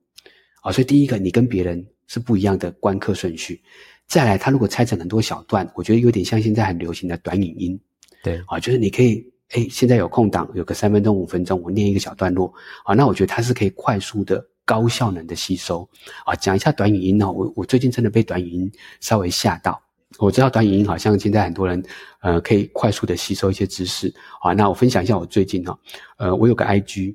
[0.62, 3.62] 啊，所以第一个，你跟别人是不一样的观课顺序。
[4.06, 7.78] 再来，他如果拆成很多小段，我觉得有点像现在很流行的短影音。
[8.22, 12.52] 对，啊，就是你可以，哎，现在有空档，有个三分钟、五分钟，我念一个小段落。
[12.84, 15.88] 啊，那我觉得它是可以快速的、高效能的吸收。
[16.24, 19.80] 啊，讲一下短影音呢，我我最近真的被短影音稍微吓到。
[20.18, 21.82] 我知道短影音好像现在很多人，
[22.20, 24.12] 呃，可以快速的吸收一些知识。
[24.40, 25.78] 啊，那我分享一下我最近哈，
[26.16, 27.14] 呃，我有个 IG，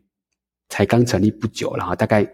[0.70, 2.28] 才刚成立不久，然后大概。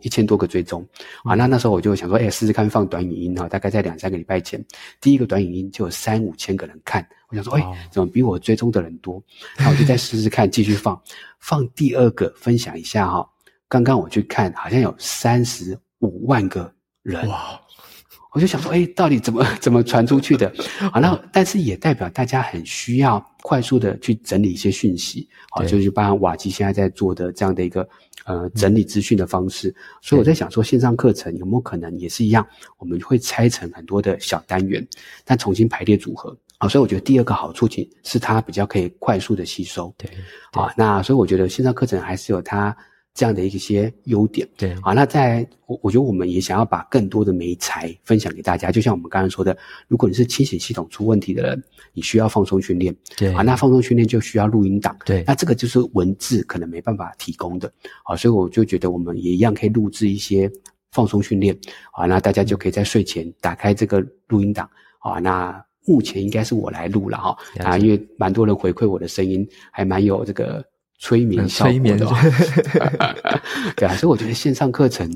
[0.00, 0.86] 一千多个追踪
[1.22, 4.62] 啊，那那时候我就想说，哎，试试看放短影音哈，大概在两三个礼拜前，
[5.02, 9.22] 第一个短影音就有三五千个人看，我想说，哎，怎么比我追踪的人多？
[9.58, 10.98] 那我就再试试看，继续放，
[11.40, 13.28] 放第二个分享一下哈。
[13.68, 16.72] 刚刚我去看，好像有三十五万个
[17.02, 17.60] 人，哇！
[18.36, 20.52] 我就想说，哎，到底怎么 怎么传出去的？
[20.92, 27.88] 好， 那但是也代表大家很需要快速的去整理一些讯息，好，就是帮瓦基现在在做的这样的一个。
[28.24, 29.72] 呃，整理资讯的方式，
[30.02, 32.44] 所以我在想说，线上课程有没有可能也是一样？
[32.76, 34.84] 我们会拆成很多的小单元，
[35.24, 36.36] 但重新排列组合。
[36.58, 37.68] 好，所以我觉得第二个好处，
[38.02, 39.94] 是它比较可以快速的吸收。
[39.96, 40.10] 对，
[40.52, 42.76] 好，那所以我觉得线上课程还是有它。
[43.16, 49.56] 这样的一些优点，对，啊，那在我我觉得我们也想要把更多的美材分享给大家，就像我们刚刚说的，
[49.88, 51.64] 如果你是清醒系统出问题的人，
[51.94, 57.72] 你需要放松训练，对，啊，那放松训练就需要录音档，对，那这个就是文字可能没办法提供的，
[58.04, 60.50] 啊，所以我就觉得我们也一样可以录制一些
[60.92, 61.58] 放松训练，
[61.92, 70.62] 啊，那大家就可以在睡前打开这个录音档，啊，那目前应该是我来录了哈，啊，因为蛮多人回馈我的声音还蛮有这个。
[70.98, 72.06] 催眠效果的，
[73.76, 75.10] 对啊，所以我觉得线上课程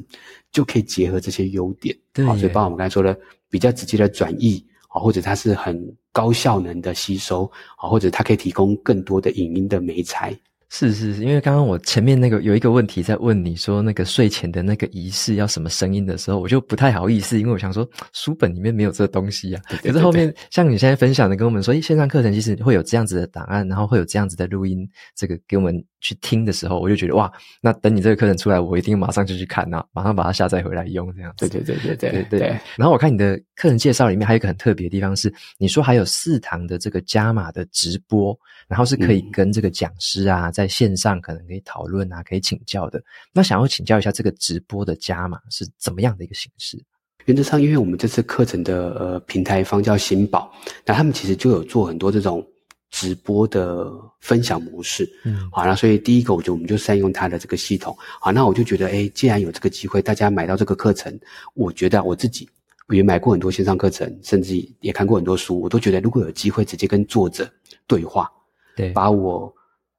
[0.52, 3.18] 就可以结合这些优点，对，所以包括我们刚才说的
[3.48, 10.36] 比较直接的转译，啊，或者它是很高效能的吸收，啊，或者它可以提供更多的影音的媒材。
[10.72, 19.60] 是是是，因为刚刚我前面那个有一个问题在问你说那个睡前的那个仪式要什么声音的时候，我就不太好意思，因为我想说书本里面没有这个东西啊。
[19.68, 27.30] 对对对对，可是后面像你现在分享的跟我们说，诶，线上课程其实会有这样子的档案，然后会有这样子的录音，这个给我们去听的时候，我就觉得哇，
[27.60, 31.48] 那等你这个课程出来，我一定马上就去看啊，马上把它下载回来用这样子。
[31.48, 32.60] 对对对对对对对。
[32.76, 38.36] 然后我看你的课程介绍里面还有一个很特别的地方是，你说还有四堂的这个加码的直播。
[38.68, 43.02] 然后是可以跟这个讲师啊，在线上可能可以讨论啊，可以请教的。
[43.32, 46.80] 那想要请教一下，这个直播的加码是怎么样的一个形式？
[47.24, 50.52] 原则上，因为我们这次课程的呃平台方叫新宝，
[50.86, 52.46] 那他们其实就有做很多这种
[52.90, 55.08] 直播的分享模式。
[55.24, 57.96] 嗯，好，那所以第一个，我觉得我们就善用它的这个系统。
[58.20, 61.18] 好，那我就觉得，哎，既然有这个机会，大家买到这个课程，
[61.54, 62.48] 我觉得我自己
[62.90, 67.48] 也买过很多线上课程，甚至也看过很多书，我都觉得如果有机会直接跟作者
[67.86, 68.30] 对话。
[68.76, 69.52] 对，把我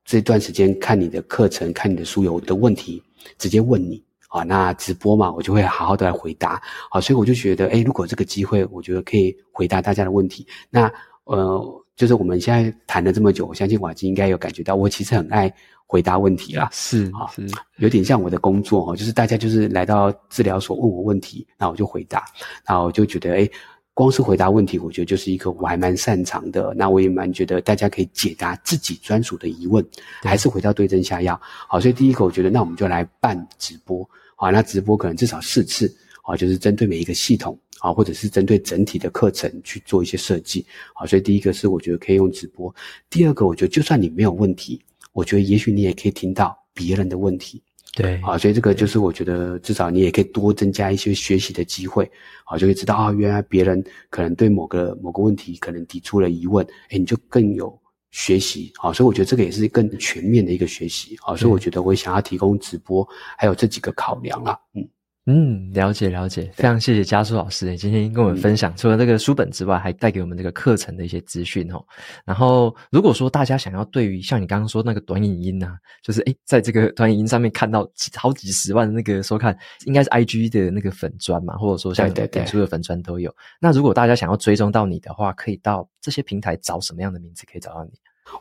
[0.06, 3.04] 这段时间看你的课程、看你的书有的问题
[3.38, 6.62] 直接问你啊，那直播嘛，我就会好好的来回答。
[6.90, 10.48] 好，所以我就觉得，哎，如果这个机会，我觉得可以回答大家的问题。
[10.70, 10.92] 那
[11.26, 15.54] 呃，就是我们现在谈了这么久，我相信瓦基应该有感觉到，我其实很爱
[15.86, 16.70] 回答问题啦。
[16.72, 17.46] 是啊，是
[17.78, 22.26] 有点像我的工作哦，就是大家就是来到治疗所问我问题，那我就回答，
[22.66, 23.52] 然后我就觉得，诶
[23.94, 26.74] 光是回答问题，我觉得就是一个我还蛮擅长的。
[26.76, 29.86] 那我也蛮觉得大家可以解答自己专属的疑问，
[30.24, 31.40] 还是回到对症下药。
[31.68, 34.10] 好，所以第一个我觉得，那我们就来办直播。
[34.38, 35.94] 好，那直播可能至少四次。
[36.24, 40.66] 好，就是针对每一个系统啊，或者是针对整体的课程去做一些设计。
[40.94, 42.74] 啊，所以第一个是我觉得可以用直播。
[43.10, 44.82] 第二个，我觉得就算你没有问题，
[45.14, 47.62] 我觉得也许你也可以听到别人的问题。
[47.94, 52.10] 对，啊，所以这个就是我觉得至少你也可以多增加一些学习的机会，
[52.46, 57.78] 啊，就会知道啊，原来别人可能对某个某个问题可能提出了疑问，哎，你就更有
[58.12, 63.06] 学习，好，所以我觉得这个也是更全面的一个学习，好，所以我觉得我想要提供直播，
[63.38, 64.88] 还有这几个考量啦，嗯。
[65.28, 71.80] 嗯，了解了解，非常谢谢嘉硕老师今天跟我们分享，除了这个书本之外，还带给我们这个课程的一些资讯哦。
[72.26, 79.56] 然后，如果说大家想要对于像你刚刚说那个短影音啊，就是诶，在这个短影音上面看到好几十万的那个收看，
[79.86, 83.32] 应该是 IG 的那个粉砖嘛，或者说像脸书的粉砖都有。
[83.60, 87.92] 那如果大家想要追踪到你的话，可以到这些平台找什么样的名字可以找到你？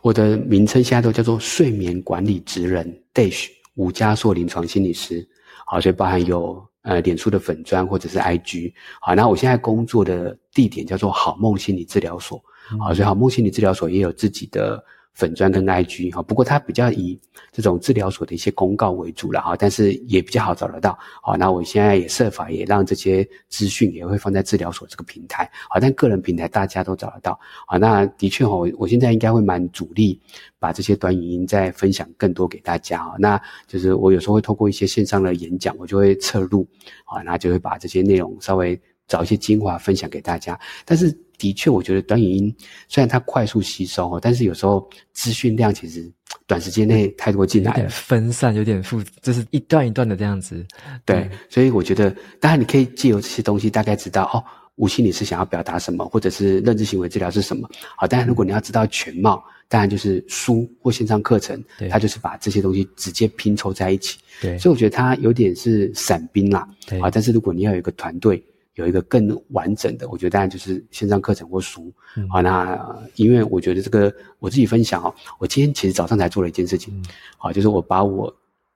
[0.00, 5.28] 我的名称现在都叫做睡眠管理职人 Dash 吴嘉硕临床心理师，
[5.66, 6.69] 好，所以包含有。
[6.82, 12.42] 呃，脸书的粉砖或者是 IG，好，那我现在工作的地点叫做好梦心理治疗所，
[12.78, 14.82] 好，所以好梦心理治疗所也有自己的。
[15.20, 17.20] 粉专跟 IG 哈，不过它比较以
[17.52, 20.98] 这种治疗所的一些公告为主了哈，但是也比较好找得到。
[21.22, 25.50] 好，那我现在也设法也让这些资讯也会放在治疗所这个平台。
[25.68, 27.38] 好，但个人平台大家都找得到。
[27.66, 30.18] 好，那的确哈，我现在应该会蛮主力
[30.58, 33.04] 把这些短影音再分享更多给大家。
[33.04, 36.66] 哈，那就是我有时候会透过一些线上的演讲，我就会侧录，
[37.04, 38.80] 好，那就会把这些内容稍微
[39.11, 40.58] 找一些精华分享给大家。
[40.86, 41.14] 但是。
[41.40, 42.54] 的确，我觉得短语音
[42.86, 46.06] 虽然它快速吸收，但是有时候资讯量其实
[46.46, 50.62] 短时间内太多进来了，分散有点复，就是一段一段的这样子。
[51.06, 54.44] 对，嗯、所以我觉得，当然你可以借由这些东西，大概知道哦，
[54.76, 57.66] 吴心你是想要表达什么，或者是认知行为治疗是什么。
[57.96, 61.58] 好，当然如果你要知道全貌，当然就是书或线上课程，
[61.88, 64.18] 它就是把这些东西直接拼凑在一起。
[64.42, 66.68] 对，所以我觉得它有点是散兵啦。
[66.86, 68.44] 对，啊，但是如果你要有一个团队。
[68.80, 71.92] 有一个更完整的，我觉得当然就是线上课程或书。
[72.06, 76.92] 好、嗯哦，那因为我觉得这个我自己分享哦，我今天其实早上才做了一件事情，
[77.38, 78.34] 好、嗯哦，就是我把我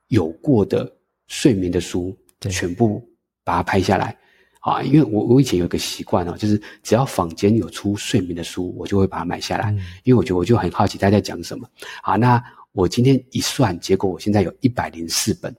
[0.09, 0.91] 有过的
[1.27, 3.03] 睡眠的书全部
[3.43, 4.17] 把它拍下来。
[4.61, 11.69] 啊，因为我我以前有一个习惯哦，就是只要坊间有出睡眠的书，我就会把它买下来，嗯、因为我觉得我就很好奇大家在讲什么。
[12.03, 12.43] 好，那
[12.73, 15.55] 我今天一算，结果我现在有一百零四本。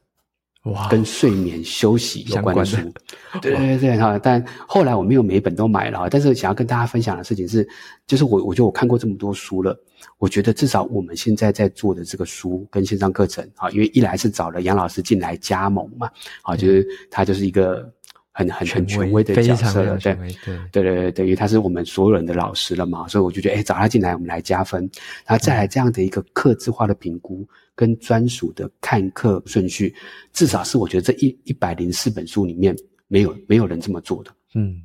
[0.65, 2.91] 哇，跟睡眠休息有关的书，的
[3.41, 4.17] 对对对哈。
[4.17, 7.67] 但后来我没有每一本都买了，但是想要跟大家分享的事情是，
[8.07, 9.77] 就是我我觉得我看过这么多书了，
[10.17, 16.09] 我觉得至少我们现在在做的这个书跟线上课程啊，因为一来是找了杨老师进来加盟嘛，
[16.41, 17.91] 啊，就是他就是一个。
[18.37, 20.59] 很很很权威的角色了，对对。
[20.73, 24.81] 对对对，等于他是我们所有人的老师了嘛，所以我就觉得，哎，找他进来，我们来加分，
[25.25, 29.95] 然后再来这样的一个客制化的评估跟专属的看课顺序，
[30.33, 32.75] 至少是我觉得这一一百零四本书里面
[33.07, 34.81] 没有没有人这么做的，嗯，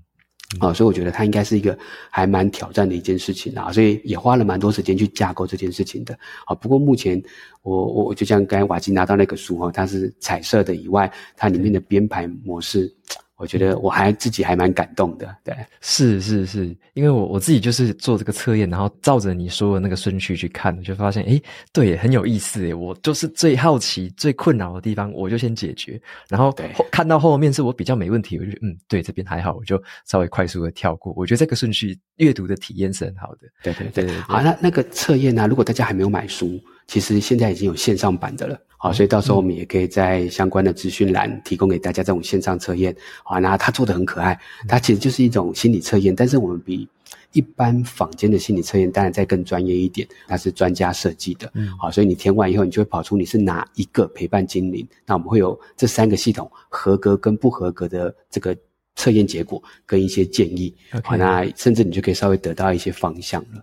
[0.60, 1.76] 啊，所以我觉得他应该是一个
[2.08, 7.20] 还蛮挑战的一件事情啊，所以也花了蛮多时间去架构这件事情的，啊，不过目前
[7.62, 12.94] 我我就像刚才瓦基拿到那个书哈，它是彩色的以外，它里面的编排模式。
[13.40, 31.12] 我觉得我还自己还蛮感动的，对，是是是，因为我我自己就是做这个测验，然后照着你说的那个顺序去看，就发现，诶，对，很有意思，诶，我就是最好奇、最困扰的地方，我就先解决，然后后看到后面是我比较没问题，我就嗯，对，这边还好，我就稍微快速的跳过。
[31.16, 34.20] 我觉得这个顺序阅读的体验是很好的，对对对对。
[34.20, 36.60] 好，那那个测验呢，如果大家还没有买书，
[36.90, 38.60] 其实现在已经有线上版的了。
[38.76, 42.92] 好，所以到时候我们也可以在相关的资讯栏提供给大家这种线上测验。
[43.22, 44.36] 好，那它做的很可爱，
[44.66, 46.88] 它其实就是一种心理测验，但是我们比
[47.30, 51.48] 一般坊间的心理测验当然再更专业一点，它是专家设计的。
[51.54, 54.84] 嗯，好，所以你填完以后，你就会跑出你是哪一个陪伴精灵。
[55.06, 58.56] 那我们会有这三个系统合格跟不合格的这个
[58.96, 60.74] 测验结果跟一些建议。
[61.04, 63.62] 好，那甚至你就可以稍微得到一些方向了。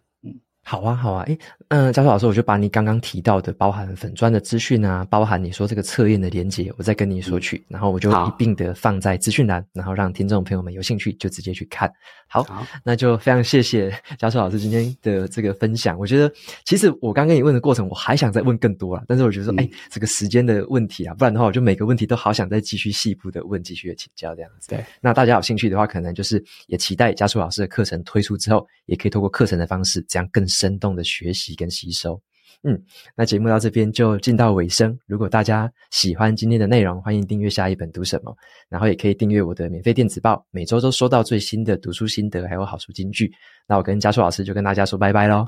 [0.70, 1.40] 好啊，好啊，诶，
[1.70, 11.90] 嗯，教授老师，我就把你刚刚提到的，包含粉砖的资讯啊，包含你说这个测验的连接，我再跟你索取，嗯、然后我就一并的放在资讯栏，然后让听众朋友们有兴趣就直接去看。
[12.28, 13.90] 好，好，那就非常谢谢
[14.20, 15.98] 教授老师今天的这个分享。
[15.98, 16.30] 我觉得
[16.66, 24.68] 其实我刚跟你问的过程，我还想再问更多啦，但是我觉得说，哎、嗯、这个时间的问题啊，不然的话，我就每个问题都好想再继续细部的问，继续的请教这样子。
[24.68, 32.20] 对，那大家有兴趣的话，可能就是也期待嘉硕老师的课程推出之后，也可以透过课程的方式，这样更生动的学习跟吸收。
[32.64, 32.82] 嗯，
[33.16, 34.98] 那节目到这边就进到尾声。
[35.06, 38.36] 如果大家喜欢今天的内容，欢迎订阅下一本读什么，
[38.68, 43.32] 然后也可以订阅我的免费电子报，每周都收到最新的读书心得，还有好书金句。
[43.68, 45.48] 那我跟嘉硕老师就跟大家说拜拜喽。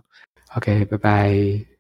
[0.55, 1.78] OK，拜拜。